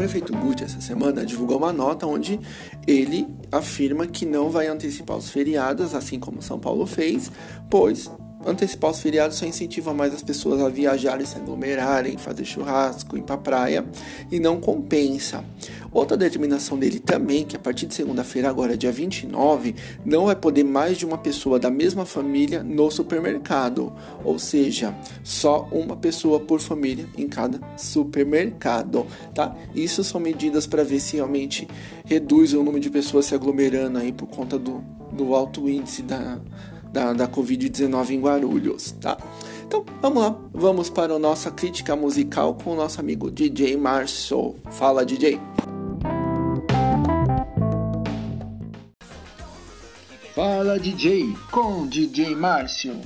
Prefeito 0.02 0.36
Guti, 0.36 0.64
essa 0.64 0.82
semana, 0.82 1.24
divulgou 1.24 1.58
uma 1.58 1.72
nota 1.72 2.08
onde 2.08 2.40
ele 2.88 3.28
afirma 3.52 4.08
que 4.08 4.26
não 4.26 4.50
vai 4.50 4.66
antecipar 4.66 5.16
os 5.16 5.30
feriados, 5.30 5.94
assim 5.94 6.20
como 6.20 6.42
São 6.42 6.60
Paulo 6.60 6.88
fez, 6.88 7.32
pois 7.70 8.10
Antecipar 8.46 8.92
os 8.92 9.00
feriados 9.00 9.38
só 9.38 9.46
incentiva 9.46 9.94
mais 9.94 10.14
as 10.14 10.24
pessoas 10.24 10.62
a 10.62 10.70
viajarem, 10.70 11.26
se 11.26 11.38
aglomerarem, 11.38 12.18
fazer 12.18 12.44
churrasco, 12.44 13.18
ir 13.18 13.22
pra 13.22 13.38
praia 13.38 13.86
e 14.32 14.40
não 14.40 14.60
compensa. 14.60 15.44
Outra 15.92 16.16
determinação 16.16 16.80
dele 16.80 17.00
também, 17.00 17.46
que 17.46 17.56
a 17.56 17.60
partir 17.60 17.86
de 17.86 17.94
segunda-feira, 17.94 18.50
agora 18.50 18.78
dia 18.78 18.92
29, 18.92 19.76
não 20.06 20.26
vai 20.26 20.36
poder 20.36 20.64
mais 20.64 20.98
de 20.98 21.06
uma 21.06 21.18
pessoa 21.18 21.60
da 21.60 21.70
mesma 21.70 22.06
família 22.06 22.64
no 22.64 22.90
supermercado. 22.90 23.92
Ou 24.24 24.40
seja, 24.40 24.96
só 25.24 25.68
uma 25.72 25.98
pessoa 25.98 26.40
por 26.40 26.62
família 26.62 27.06
em 27.18 27.28
cada 27.28 27.60
supermercado, 27.78 29.06
tá? 29.36 29.56
Isso 29.76 30.04
são 30.04 30.20
medidas 30.20 30.66
para 30.66 30.84
ver 30.84 31.00
se 31.00 31.18
realmente 31.18 31.68
reduz 32.06 32.54
o 32.54 32.64
número 32.64 32.80
de 32.80 32.90
pessoas 32.90 33.26
se 33.26 33.36
aglomerando 33.36 34.00
aí 34.00 34.14
por 34.14 34.28
conta 34.28 34.58
do, 34.58 34.82
do 35.12 35.36
alto 35.36 35.70
índice 35.70 36.02
da 36.02 36.40
da, 36.92 37.14
da 37.14 37.28
Covid-19 37.28 38.10
em 38.12 38.22
Guarulhos, 38.22 38.92
tá? 38.94 39.18
Então 39.66 39.86
vamos 40.02 40.22
lá, 40.22 40.38
vamos 40.54 40.90
para 40.90 41.14
a 41.14 41.20
nossa 41.20 41.50
crítica 41.50 41.96
musical 41.96 42.56
com 42.56 42.72
o 42.72 42.76
nosso 42.76 43.00
amigo 43.00 43.32
DJ 43.32 43.78
Março. 43.78 44.56
Fala, 44.72 45.06
DJ. 45.06 45.40
Fala, 50.36 50.80
DJ, 50.80 51.34
com 51.52 51.88
DJ 51.88 52.36
Márcio. 52.36 53.00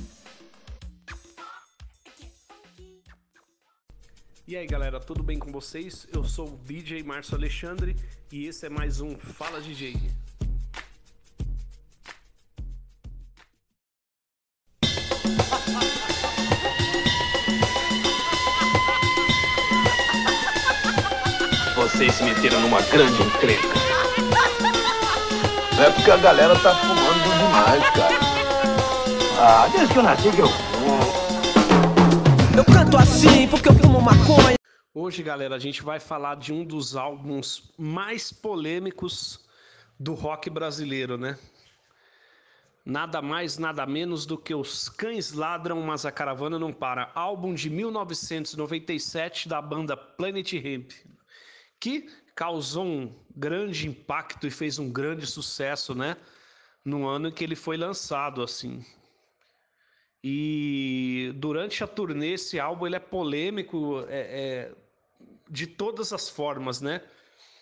E 4.48 4.56
aí 4.56 4.66
galera, 4.66 5.00
tudo 5.00 5.24
bem 5.24 5.38
com 5.38 5.50
vocês? 5.50 6.06
Eu 6.12 6.22
sou 6.24 6.46
o 6.46 6.56
DJ 6.64 7.02
Márcio 7.02 7.34
Alexandre 7.34 7.96
e 8.30 8.46
esse 8.46 8.64
é 8.64 8.68
mais 8.68 9.00
um 9.00 9.16
Fala 9.16 9.60
DJ. 9.60 9.96
Vocês 21.96 22.14
se 22.14 22.24
meteram 22.24 22.60
numa 22.60 22.82
grande 22.82 23.22
encrenca. 23.22 23.68
Não 25.76 25.82
é 25.84 25.90
porque 25.90 26.10
a 26.10 26.16
galera 26.18 26.58
tá 26.58 26.74
fumando 26.74 27.22
demais, 27.38 27.90
cara. 27.90 28.14
Ah, 29.40 29.68
desde 29.68 29.92
que 29.92 29.98
eu 29.98 30.02
nasci 30.02 30.30
que 30.30 30.40
eu 30.40 30.48
fumo. 30.48 30.98
Eu 32.56 32.64
canto 32.64 32.98
assim 32.98 33.48
porque 33.48 33.68
eu 33.68 33.74
fumo 33.74 34.00
maconha. 34.00 34.56
Hoje, 34.94 35.22
galera, 35.22 35.54
a 35.54 35.58
gente 35.58 35.82
vai 35.82 35.98
falar 35.98 36.36
de 36.36 36.52
um 36.52 36.64
dos 36.64 36.96
álbuns 36.96 37.70
mais 37.78 38.32
polêmicos 38.32 39.40
do 39.98 40.12
rock 40.12 40.50
brasileiro, 40.50 41.16
né? 41.16 41.38
Nada 42.86 43.20
mais, 43.20 43.58
nada 43.58 43.84
menos 43.84 44.24
do 44.24 44.38
que 44.38 44.54
Os 44.54 44.88
Cães 44.88 45.32
Ladram, 45.32 45.82
mas 45.82 46.06
a 46.06 46.12
Caravana 46.12 46.56
Não 46.56 46.72
Para. 46.72 47.10
Álbum 47.16 47.52
de 47.52 47.68
1997 47.68 49.48
da 49.48 49.60
banda 49.60 49.96
Planet 49.96 50.52
Hemp 50.52 50.92
que 51.80 52.08
causou 52.34 52.84
um 52.84 53.14
grande 53.34 53.88
impacto 53.88 54.46
e 54.46 54.50
fez 54.50 54.78
um 54.78 54.90
grande 54.90 55.26
sucesso, 55.26 55.94
né? 55.94 56.16
No 56.84 57.06
ano 57.06 57.32
que 57.32 57.42
ele 57.42 57.56
foi 57.56 57.76
lançado, 57.76 58.42
assim. 58.42 58.84
E 60.22 61.32
durante 61.36 61.82
a 61.82 61.86
turnê, 61.86 62.34
esse 62.34 62.58
álbum 62.58 62.86
ele 62.86 62.96
é 62.96 63.00
polêmico 63.00 64.04
é, 64.08 64.20
é, 64.20 64.74
de 65.48 65.66
todas 65.66 66.12
as 66.12 66.28
formas, 66.28 66.80
né? 66.80 67.02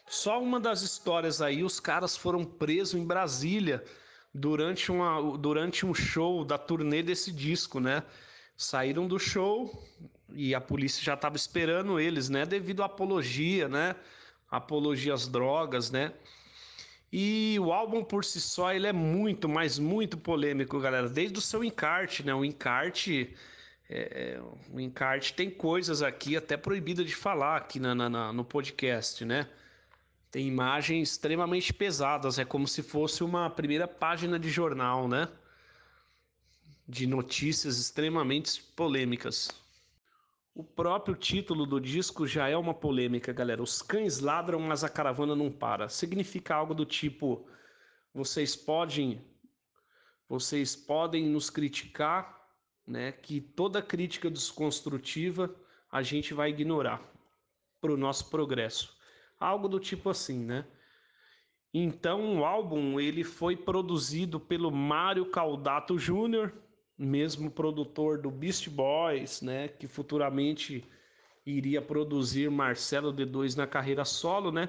Só 0.07 0.43
uma 0.43 0.61
das 0.61 0.83
histórias 0.83 1.41
aí, 1.41 1.63
os 1.65 1.81
caras 1.81 2.17
foram 2.17 2.45
presos 2.45 2.95
em 2.95 3.07
Brasília 3.07 3.83
durante, 4.35 4.91
uma, 4.91 5.39
durante 5.39 5.87
um 5.87 5.95
show 5.95 6.45
da 6.45 6.59
turnê 6.59 7.03
desse 7.03 7.31
disco, 7.31 7.79
né? 7.79 8.03
Saíram 8.57 9.07
do 9.07 9.19
show, 9.19 9.71
e 10.35 10.55
a 10.55 10.61
polícia 10.61 11.03
já 11.03 11.15
estava 11.15 11.37
esperando 11.37 12.01
eles, 12.01 12.29
né? 12.29 12.45
Devido 12.45 12.83
à 12.83 12.87
apologia, 12.87 13.69
né? 13.69 13.95
Apologia 14.51 15.15
às 15.15 15.29
drogas, 15.29 15.91
né? 15.91 16.13
E 17.13 17.57
o 17.61 17.73
álbum 17.73 18.03
por 18.03 18.25
si 18.25 18.41
só 18.41 18.73
ele 18.73 18.89
é 18.89 18.93
muito, 18.93 19.49
mas 19.49 19.79
muito 19.79 20.17
polêmico, 20.17 20.81
galera. 20.81 21.09
Desde 21.09 21.39
o 21.39 21.41
seu 21.41 21.63
encarte, 21.63 22.25
né? 22.25 22.35
O 22.35 22.45
encarte, 22.45 23.33
é, 23.89 24.35
é 24.37 24.43
o 24.73 24.81
encarte 24.81 25.35
tem 25.35 25.49
coisas 25.49 26.03
aqui 26.03 26.37
até 26.37 26.57
proibida 26.57 27.05
de 27.05 27.15
falar 27.15 27.57
aqui 27.57 27.79
na, 27.79 27.95
na, 27.95 28.33
no 28.33 28.45
podcast, 28.45 29.25
né? 29.25 29.49
Tem 30.35 30.49
imagens 30.49 31.13
extremamente 31.13 31.73
pesadas, 31.73 32.41
é 32.41 32.45
como 32.45 32.67
se 32.67 32.83
fosse 32.83 33.23
uma 33.23 33.49
primeira 33.49 33.87
página 33.87 34.37
de 34.37 34.51
jornal, 34.51 35.07
né? 35.07 35.29
De 36.89 37.07
notícias 37.07 37.79
extremamente 37.79 38.61
polêmicas. 38.75 39.49
O 40.53 40.65
próprio 40.65 41.15
título 41.15 41.65
do 41.65 41.81
disco 41.81 42.27
já 42.27 42.49
é 42.49 42.57
uma 42.57 42.75
polêmica, 42.75 43.33
galera. 43.33 43.63
Os 43.63 43.81
cães 43.81 44.19
ladram, 44.19 44.59
mas 44.59 44.83
a 44.83 44.89
caravana 44.89 45.37
não 45.37 45.53
para. 45.53 45.89
Significa 45.89 46.57
algo 46.57 46.75
do 46.75 46.85
tipo: 46.85 47.49
vocês 48.13 48.57
podem, 48.57 49.25
vocês 50.29 50.75
podem 50.75 51.27
nos 51.29 51.49
criticar, 51.49 52.45
né? 52.85 53.13
Que 53.13 53.41
toda 53.41 53.81
crítica 53.81 54.29
desconstrutiva 54.29 55.55
a 55.93 56.03
gente 56.03 56.35
vai 56.35 56.51
ignorar 56.51 57.01
para 57.81 57.93
o 57.93 57.97
nosso 57.97 58.29
progresso. 58.31 58.94
Algo 59.45 59.69
do 59.69 59.79
tipo 59.79 60.09
assim, 60.09 60.43
né? 60.43 60.65
Então, 61.73 62.39
o 62.39 62.45
álbum 62.45 62.99
ele 62.99 63.23
foi 63.23 63.55
produzido 63.57 64.41
pelo 64.41 64.71
Mário 64.71 65.27
Caldato 65.27 65.99
Jr., 65.99 66.51
mesmo 66.97 67.51
produtor 67.51 68.17
do 68.23 68.31
Beast 68.31 68.71
Boys, 68.71 69.43
né, 69.43 69.69
que 69.69 69.89
futuramente 69.89 70.85
iria 71.45 71.83
produzir 71.83 72.51
Marcelo 72.51 73.13
D2 73.13 73.57
na 73.57 73.67
carreira 73.67 74.05
solo, 74.05 74.51
né? 74.51 74.69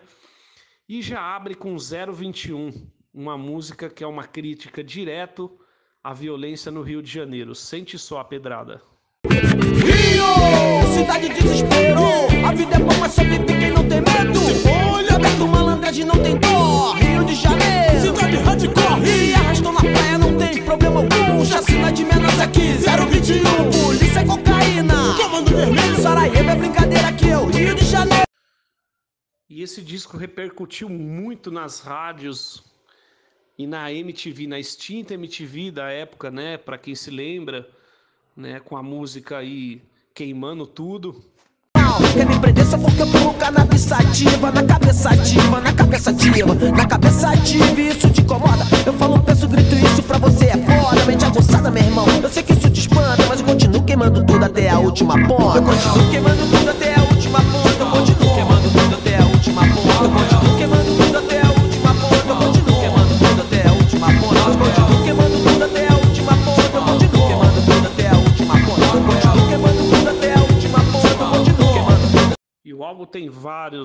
E 0.89 1.01
já 1.01 1.21
abre 1.21 1.55
com 1.55 1.78
021, 1.78 2.71
uma 3.13 3.38
música 3.38 3.89
que 3.89 4.03
é 4.03 4.07
uma 4.07 4.26
crítica 4.26 4.84
direto 4.84 5.57
à 6.03 6.13
violência 6.13 6.69
no 6.71 6.82
Rio 6.82 7.01
de 7.01 7.11
Janeiro. 7.11 7.55
Sente 7.55 7.97
só 7.97 8.19
a 8.19 8.26
pedrada. 8.26 8.82
Rio! 9.26 10.93
Cidade 10.93 11.30
desespero, 11.30 12.34
a 12.45 12.53
vida 12.53 12.75
é 12.75 12.79
boa, 12.79 12.97
mas 12.99 13.11
só 13.13 13.23
vive 13.23 13.43
quem 13.45 13.71
não 13.71 13.87
tem 13.87 14.01
medo. 14.01 14.39
Olha, 14.93 15.15
aberto 15.15 15.47
malandragem 15.47 16.05
não 16.05 16.21
tem 16.21 16.37
dó. 16.37 16.93
Rio 16.93 17.25
de 17.25 17.35
Janeiro, 17.35 18.01
cidade 18.01 18.37
hardcore. 18.37 19.29
E 19.29 19.33
arrastou 19.33 19.71
na 19.71 19.79
praia, 19.79 20.17
não 20.17 20.37
tem 20.37 20.63
problema 20.63 21.01
algum. 21.01 21.45
Chacina 21.45 21.91
de 21.91 22.03
menos 22.03 22.39
aqui, 22.39 22.73
021. 22.73 23.43
Polícia 23.71 24.19
é 24.19 24.25
cocaína, 24.25 25.15
Comando 25.17 25.55
vermelho, 25.55 25.95
Sarajevo 25.97 26.49
é 26.49 26.55
brincadeira 26.55 27.07
aqui 27.07 27.29
é 27.29 27.37
o 27.37 27.45
Rio 27.45 27.75
de 27.75 27.85
Janeiro. 27.85 28.25
E 29.49 29.61
esse 29.61 29.81
disco 29.81 30.17
repercutiu 30.17 30.89
muito 30.89 31.49
nas 31.49 31.79
rádios 31.79 32.63
e 33.57 33.65
na 33.65 33.91
MTV, 33.91 34.47
na 34.47 34.59
extinta 34.59 35.13
MTV 35.13 35.71
da 35.71 35.89
época, 35.89 36.29
né? 36.29 36.57
Para 36.57 36.77
quem 36.77 36.93
se 36.93 37.09
lembra, 37.09 37.67
né? 38.35 38.59
Com 38.59 38.75
a 38.75 38.83
música 38.83 39.37
aí 39.37 39.81
queimando 40.13 40.67
tudo. 40.67 41.23
Quer 42.13 42.25
me 42.25 42.39
prender 42.39 42.65
só 42.65 42.77
porque 42.77 43.01
eu 43.01 43.07
tô 43.07 43.29
cannabis 43.33 43.81
sativa 43.81 44.51
Na 44.51 44.63
cabeça 44.63 45.09
ativa, 45.09 45.61
na 45.61 45.73
cabeça 45.73 46.09
ativa 46.09 46.55
Na 46.75 46.85
cabeça 46.85 47.29
ativa, 47.29 47.81
isso 47.81 48.09
te 48.09 48.21
incomoda. 48.21 48.65
Eu 48.85 48.93
falo, 48.93 49.19
penso, 49.19 49.47
grito, 49.47 49.75
isso 49.75 50.03
pra 50.03 50.17
você 50.17 50.45
é 50.45 50.57
foda 50.57 51.05
Mente 51.05 51.25
aguçada, 51.25 51.71
meu 51.71 51.83
irmão. 51.83 52.05
Eu 52.21 52.29
sei 52.29 52.43
que 52.43 52.53
isso 52.53 52.69
te 52.69 52.81
espanta 52.81 53.25
Mas 53.27 53.39
eu 53.39 53.45
continuo 53.45 53.83
queimando 53.83 54.23
tudo 54.23 54.43
até 54.43 54.69
a 54.69 54.79
última 54.79 55.13
ponta 55.27 55.57
Eu 55.57 55.63
continuo 55.63 56.09
queimando 56.11 56.49
tudo 56.49 56.69
até 56.69 56.94
a 56.94 56.94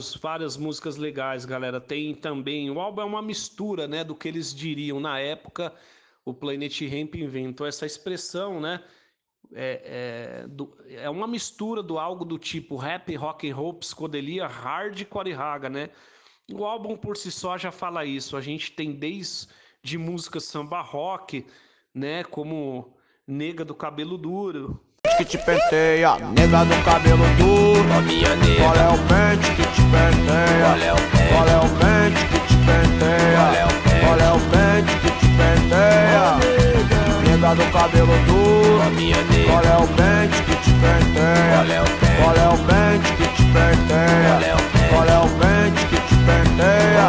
vários, 0.00 0.14
várias 0.16 0.56
músicas 0.56 0.96
legais, 0.96 1.44
galera. 1.44 1.80
Tem 1.80 2.14
também. 2.14 2.70
O 2.70 2.80
álbum 2.80 3.02
é 3.02 3.04
uma 3.04 3.22
mistura, 3.22 3.86
né, 3.86 4.02
do 4.02 4.14
que 4.14 4.28
eles 4.28 4.54
diriam 4.54 4.98
na 5.00 5.18
época. 5.18 5.74
O 6.24 6.32
Planet 6.32 6.80
Hemp 6.82 7.14
inventou 7.16 7.66
essa 7.66 7.86
expressão, 7.86 8.60
né? 8.60 8.82
É, 9.52 10.42
é, 10.44 10.48
do- 10.48 10.76
é 10.88 11.10
uma 11.10 11.26
mistura 11.26 11.82
do 11.82 11.98
algo 11.98 12.24
do 12.24 12.38
tipo 12.38 12.76
rap, 12.76 13.14
rock 13.16 13.50
and 13.50 13.54
roll, 13.54 13.74
psicodelia, 13.74 14.46
hardcore 14.46 15.30
e 15.30 15.32
raga, 15.32 15.68
né? 15.68 15.90
O 16.52 16.64
álbum 16.64 16.96
por 16.96 17.16
si 17.16 17.30
só 17.30 17.58
já 17.58 17.70
fala 17.72 18.04
isso. 18.04 18.36
A 18.36 18.40
gente 18.40 18.72
tem 18.72 18.92
desde 18.92 19.98
músicas 19.98 20.44
samba 20.44 20.80
rock, 20.80 21.46
né? 21.94 22.24
Como 22.24 22.96
Nega 23.26 23.64
do 23.64 23.74
Cabelo 23.74 24.16
Duro, 24.18 24.80
que 25.20 25.24
te 25.24 25.38
penteia, 25.38 26.16
nega 26.34 26.64
do 26.64 26.74
cabelo 26.82 27.24
duro. 27.36 27.84
Qual 28.58 28.74
é 28.74 28.88
o 28.88 28.98
pente 29.06 29.50
que 29.54 29.62
te 29.62 29.82
penteia? 29.92 30.96
Qual 31.28 31.46
é 31.46 31.58
o 31.58 31.68
pente? 31.76 32.20
É 32.20 32.26
que 32.26 32.40
te 32.48 32.56
penteia? 32.64 33.68
Qual 34.00 34.18
é 34.18 34.30
o 34.32 34.40
pente? 34.48 34.90
É 34.90 34.98
que 35.00 35.10
te 35.20 35.28
penteia? 35.36 36.24
Nega 37.22 37.54
do 37.54 37.66
cabelo 37.70 38.16
duro. 38.26 38.80
Qual 39.46 39.64
é 39.64 39.76
o 39.76 39.86
pente 39.88 40.42
que 40.42 40.56
te 40.56 40.72
penteia? 40.80 41.84
Qual 42.22 42.36
é 42.36 42.48
o 42.48 42.56
pente? 42.66 43.08
É 43.10 43.16
que 43.16 43.26
te 43.36 43.42
penteia? 43.52 44.38
Qual 44.38 44.42
é 44.42 44.54
o 44.54 44.58
pente? 44.58 44.88
Qual 44.88 45.06
é 45.06 45.18
o 45.18 45.28
pente 45.38 45.82
que 45.86 45.98
te 46.08 46.16
penteia? 46.24 47.08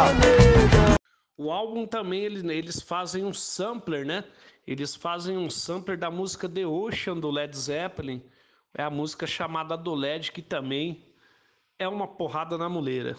O 1.38 1.50
álbum 1.50 1.86
também 1.86 2.20
eles, 2.24 2.44
eles 2.44 2.82
fazem 2.82 3.24
um 3.24 3.32
sampler, 3.32 4.04
né? 4.04 4.22
Eles 4.66 4.94
fazem 4.94 5.36
um 5.36 5.50
sampler 5.50 5.98
da 5.98 6.10
música 6.10 6.48
The 6.48 6.66
Ocean 6.66 7.18
do 7.18 7.30
Led 7.30 7.56
Zeppelin. 7.56 8.22
É 8.74 8.82
a 8.82 8.90
música 8.90 9.26
chamada 9.26 9.76
do 9.76 9.94
LED, 9.94 10.32
que 10.32 10.40
também 10.40 11.04
é 11.78 11.88
uma 11.88 12.06
porrada 12.06 12.56
na 12.56 12.68
muleira. 12.68 13.16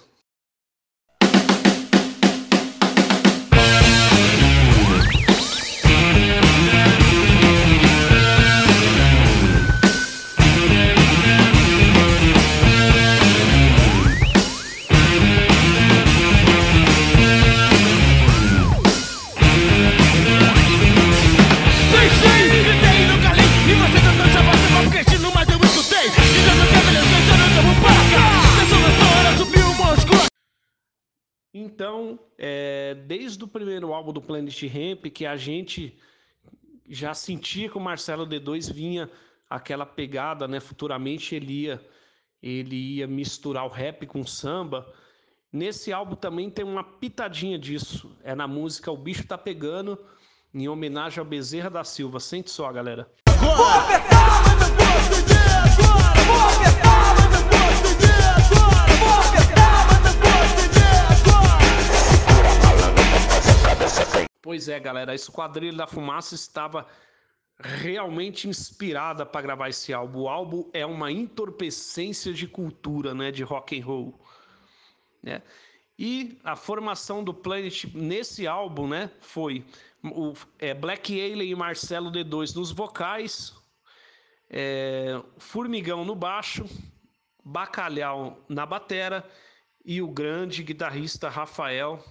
Álbum 33.94 34.14
do 34.14 34.22
Planet 34.22 34.64
Hemp, 34.64 35.06
que 35.08 35.26
a 35.26 35.36
gente 35.36 35.98
já 36.89 37.14
sentia 37.14 37.70
que 37.70 37.78
o 37.78 37.82
Marcelo 37.82 38.28
D2 38.28 38.72
vinha 38.72 39.10
aquela 39.50 39.86
pegada, 39.86 40.48
né? 40.48 40.60
Futuramente 40.60 41.36
ele 41.36 41.64
ia, 41.64 41.86
ele 42.41 42.98
ia 42.98 43.08
misturar 43.08 43.66
o 43.66 43.70
rap 43.70 44.06
com 44.06 44.22
o 44.22 44.28
samba. 44.28 44.91
Nesse 45.52 45.94
álbum 45.94 46.16
também 46.16 46.50
tem 46.50 46.66
uma 46.66 46.84
pitadinha 46.84 47.60
disso. 47.60 48.16
É 48.24 48.34
na 48.34 48.48
música 48.48 48.91
O 48.91 48.98
Bicho 48.98 49.28
Tá 49.28 49.38
Pegando, 49.38 50.00
em 50.54 50.68
homenagem 50.68 51.20
ao 51.20 51.26
Bezerra 51.26 51.70
da 51.70 51.84
Silva. 51.84 52.20
Sente 52.20 52.50
só, 52.50 52.72
galera. 52.72 53.08
Pois 64.44 64.68
é, 64.68 64.78
galera, 64.78 65.14
a 65.14 65.16
Esquadrilha 65.16 65.78
da 65.78 65.88
Fumaça 65.88 66.36
estava 66.36 66.86
realmente 67.58 68.46
inspirada 68.46 69.26
para 69.26 69.41
gravar 69.41 69.70
esse 69.70 69.94
álbum. 69.94 70.24
O 70.24 70.28
álbum 70.28 70.70
é 70.74 70.86
uma 70.86 71.10
entorpecência 71.10 72.34
de 72.34 72.46
cultura, 72.46 73.14
né, 73.14 73.32
de 73.32 73.41
rock 73.41 73.80
and 73.80 73.86
roll, 73.86 74.20
né? 75.24 75.41
E 75.98 76.38
a 76.44 76.58
formação 76.58 77.24
do 77.24 77.34
Planet 77.34 77.86
nesse 77.94 78.46
álbum, 78.46 78.86
né, 78.86 79.10
foi 79.22 79.66
o 80.04 80.34
é, 80.60 80.74
Black 80.74 81.14
Alien 81.14 81.52
e 81.52 81.56
Marcelo 81.56 82.12
D2 82.12 82.54
nos 82.54 82.70
vocais, 82.70 83.56
é, 84.50 85.24
Formigão 85.38 86.04
no 86.04 86.16
baixo, 86.16 86.66
Bacalhau 87.46 88.44
na 88.50 88.66
batera 88.66 89.26
e 89.86 90.02
o 90.02 90.08
grande 90.10 90.64
guitarrista 90.64 91.30
Rafael 91.30 92.04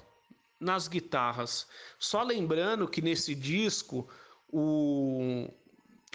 nas 0.62 0.88
guitarras. 0.88 1.66
Só 1.98 2.22
lembrando 2.22 2.88
que 2.88 3.02
nesse 3.02 3.34
disco 3.34 4.08
o, 4.48 5.48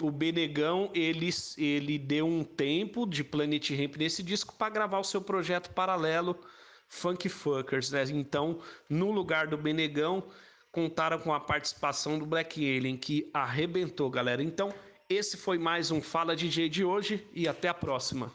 o 0.02 0.10
Benegão 0.10 0.90
ele, 0.94 1.28
ele 1.56 1.98
deu 1.98 2.26
um 2.26 2.42
tempo 2.42 3.06
de 3.06 3.22
Planet 3.22 3.70
Ramp 3.70 3.96
nesse 3.96 4.22
disco 4.22 4.54
para 4.54 4.72
gravar 4.72 4.98
o 4.98 5.04
seu 5.04 5.20
projeto 5.20 5.70
paralelo 5.70 6.38
Funk 6.88 7.28
Fuckers, 7.28 7.90
né? 7.90 8.04
Então, 8.10 8.60
no 8.88 9.10
lugar 9.10 9.46
do 9.46 9.58
Benegão, 9.58 10.24
contaram 10.72 11.18
com 11.18 11.34
a 11.34 11.40
participação 11.40 12.18
do 12.18 12.24
Black 12.24 12.58
Alien, 12.58 12.96
que 12.96 13.30
arrebentou, 13.34 14.08
galera. 14.08 14.42
Então, 14.42 14.72
esse 15.08 15.36
foi 15.36 15.58
mais 15.58 15.90
um 15.90 16.00
Fala 16.00 16.34
DJ 16.34 16.68
de 16.68 16.84
hoje 16.84 17.26
e 17.34 17.46
até 17.46 17.68
a 17.68 17.74
próxima. 17.74 18.32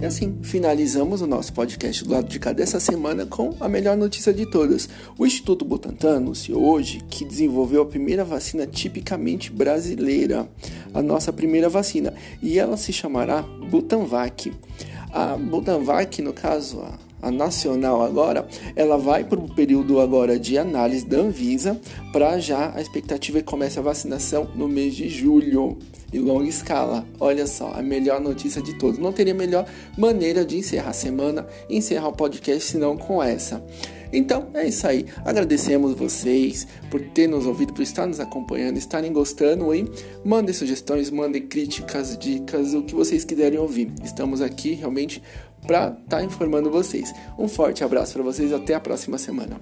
E 0.00 0.06
assim, 0.06 0.38
finalizamos 0.42 1.20
o 1.20 1.26
nosso 1.26 1.52
podcast 1.52 2.02
do 2.04 2.12
lado 2.12 2.26
de 2.26 2.38
cá 2.38 2.54
dessa 2.54 2.80
semana 2.80 3.26
com 3.26 3.54
a 3.60 3.68
melhor 3.68 3.98
notícia 3.98 4.32
de 4.32 4.46
todas. 4.46 4.88
O 5.18 5.26
Instituto 5.26 5.62
Butantan 5.62 6.16
anunciou 6.16 6.64
hoje 6.64 7.02
que 7.10 7.22
desenvolveu 7.22 7.82
a 7.82 7.86
primeira 7.86 8.24
vacina 8.24 8.66
tipicamente 8.66 9.52
brasileira, 9.52 10.48
a 10.94 11.02
nossa 11.02 11.30
primeira 11.34 11.68
vacina, 11.68 12.14
e 12.42 12.58
ela 12.58 12.78
se 12.78 12.94
chamará 12.94 13.42
Butanvac. 13.42 14.50
A 15.12 15.36
Butanvac, 15.36 16.22
no 16.22 16.32
caso, 16.32 16.80
a, 16.80 16.98
a 17.22 17.30
nacional 17.30 18.02
agora, 18.02 18.46
ela 18.74 18.96
vai 18.96 19.24
para 19.24 19.38
o 19.38 19.54
período 19.54 20.00
agora 20.00 20.38
de 20.38 20.58
análise 20.58 21.06
da 21.06 21.18
Anvisa, 21.18 21.80
para 22.12 22.38
já 22.38 22.72
a 22.74 22.80
expectativa 22.80 23.38
é 23.38 23.42
que 23.42 23.46
comece 23.46 23.78
a 23.78 23.82
vacinação 23.82 24.48
no 24.54 24.68
mês 24.68 24.94
de 24.94 25.08
julho 25.08 25.78
em 26.12 26.18
longa 26.18 26.48
escala. 26.48 27.06
Olha 27.18 27.46
só, 27.46 27.72
a 27.72 27.82
melhor 27.82 28.20
notícia 28.20 28.60
de 28.60 28.74
todos. 28.78 28.98
Não 28.98 29.12
teria 29.12 29.34
melhor 29.34 29.66
maneira 29.96 30.44
de 30.44 30.58
encerrar 30.58 30.90
a 30.90 30.94
semana, 30.94 31.46
encerrar 31.68 32.08
o 32.08 32.12
podcast 32.12 32.72
senão 32.72 32.96
com 32.96 33.22
essa. 33.22 33.64
Então 34.12 34.48
é 34.54 34.66
isso 34.66 34.86
aí. 34.86 35.06
Agradecemos 35.24 35.94
vocês 35.94 36.66
por 36.90 37.00
ter 37.00 37.28
nos 37.28 37.46
ouvido, 37.46 37.72
por 37.72 37.82
estar 37.82 38.06
nos 38.06 38.18
acompanhando, 38.18 38.76
estarem 38.76 39.12
gostando, 39.12 39.72
hein? 39.72 39.88
Mandem 40.24 40.52
sugestões, 40.52 41.10
mandem 41.10 41.46
críticas, 41.46 42.18
dicas, 42.18 42.74
o 42.74 42.82
que 42.82 42.94
vocês 42.94 43.24
quiserem 43.24 43.58
ouvir. 43.58 43.92
Estamos 44.02 44.42
aqui 44.42 44.72
realmente 44.72 45.22
para 45.66 45.96
estar 46.02 46.22
informando 46.22 46.70
vocês. 46.70 47.12
Um 47.38 47.48
forte 47.48 47.84
abraço 47.84 48.14
para 48.14 48.22
vocês, 48.22 48.52
até 48.52 48.74
a 48.74 48.80
próxima 48.80 49.18
semana. 49.18 49.56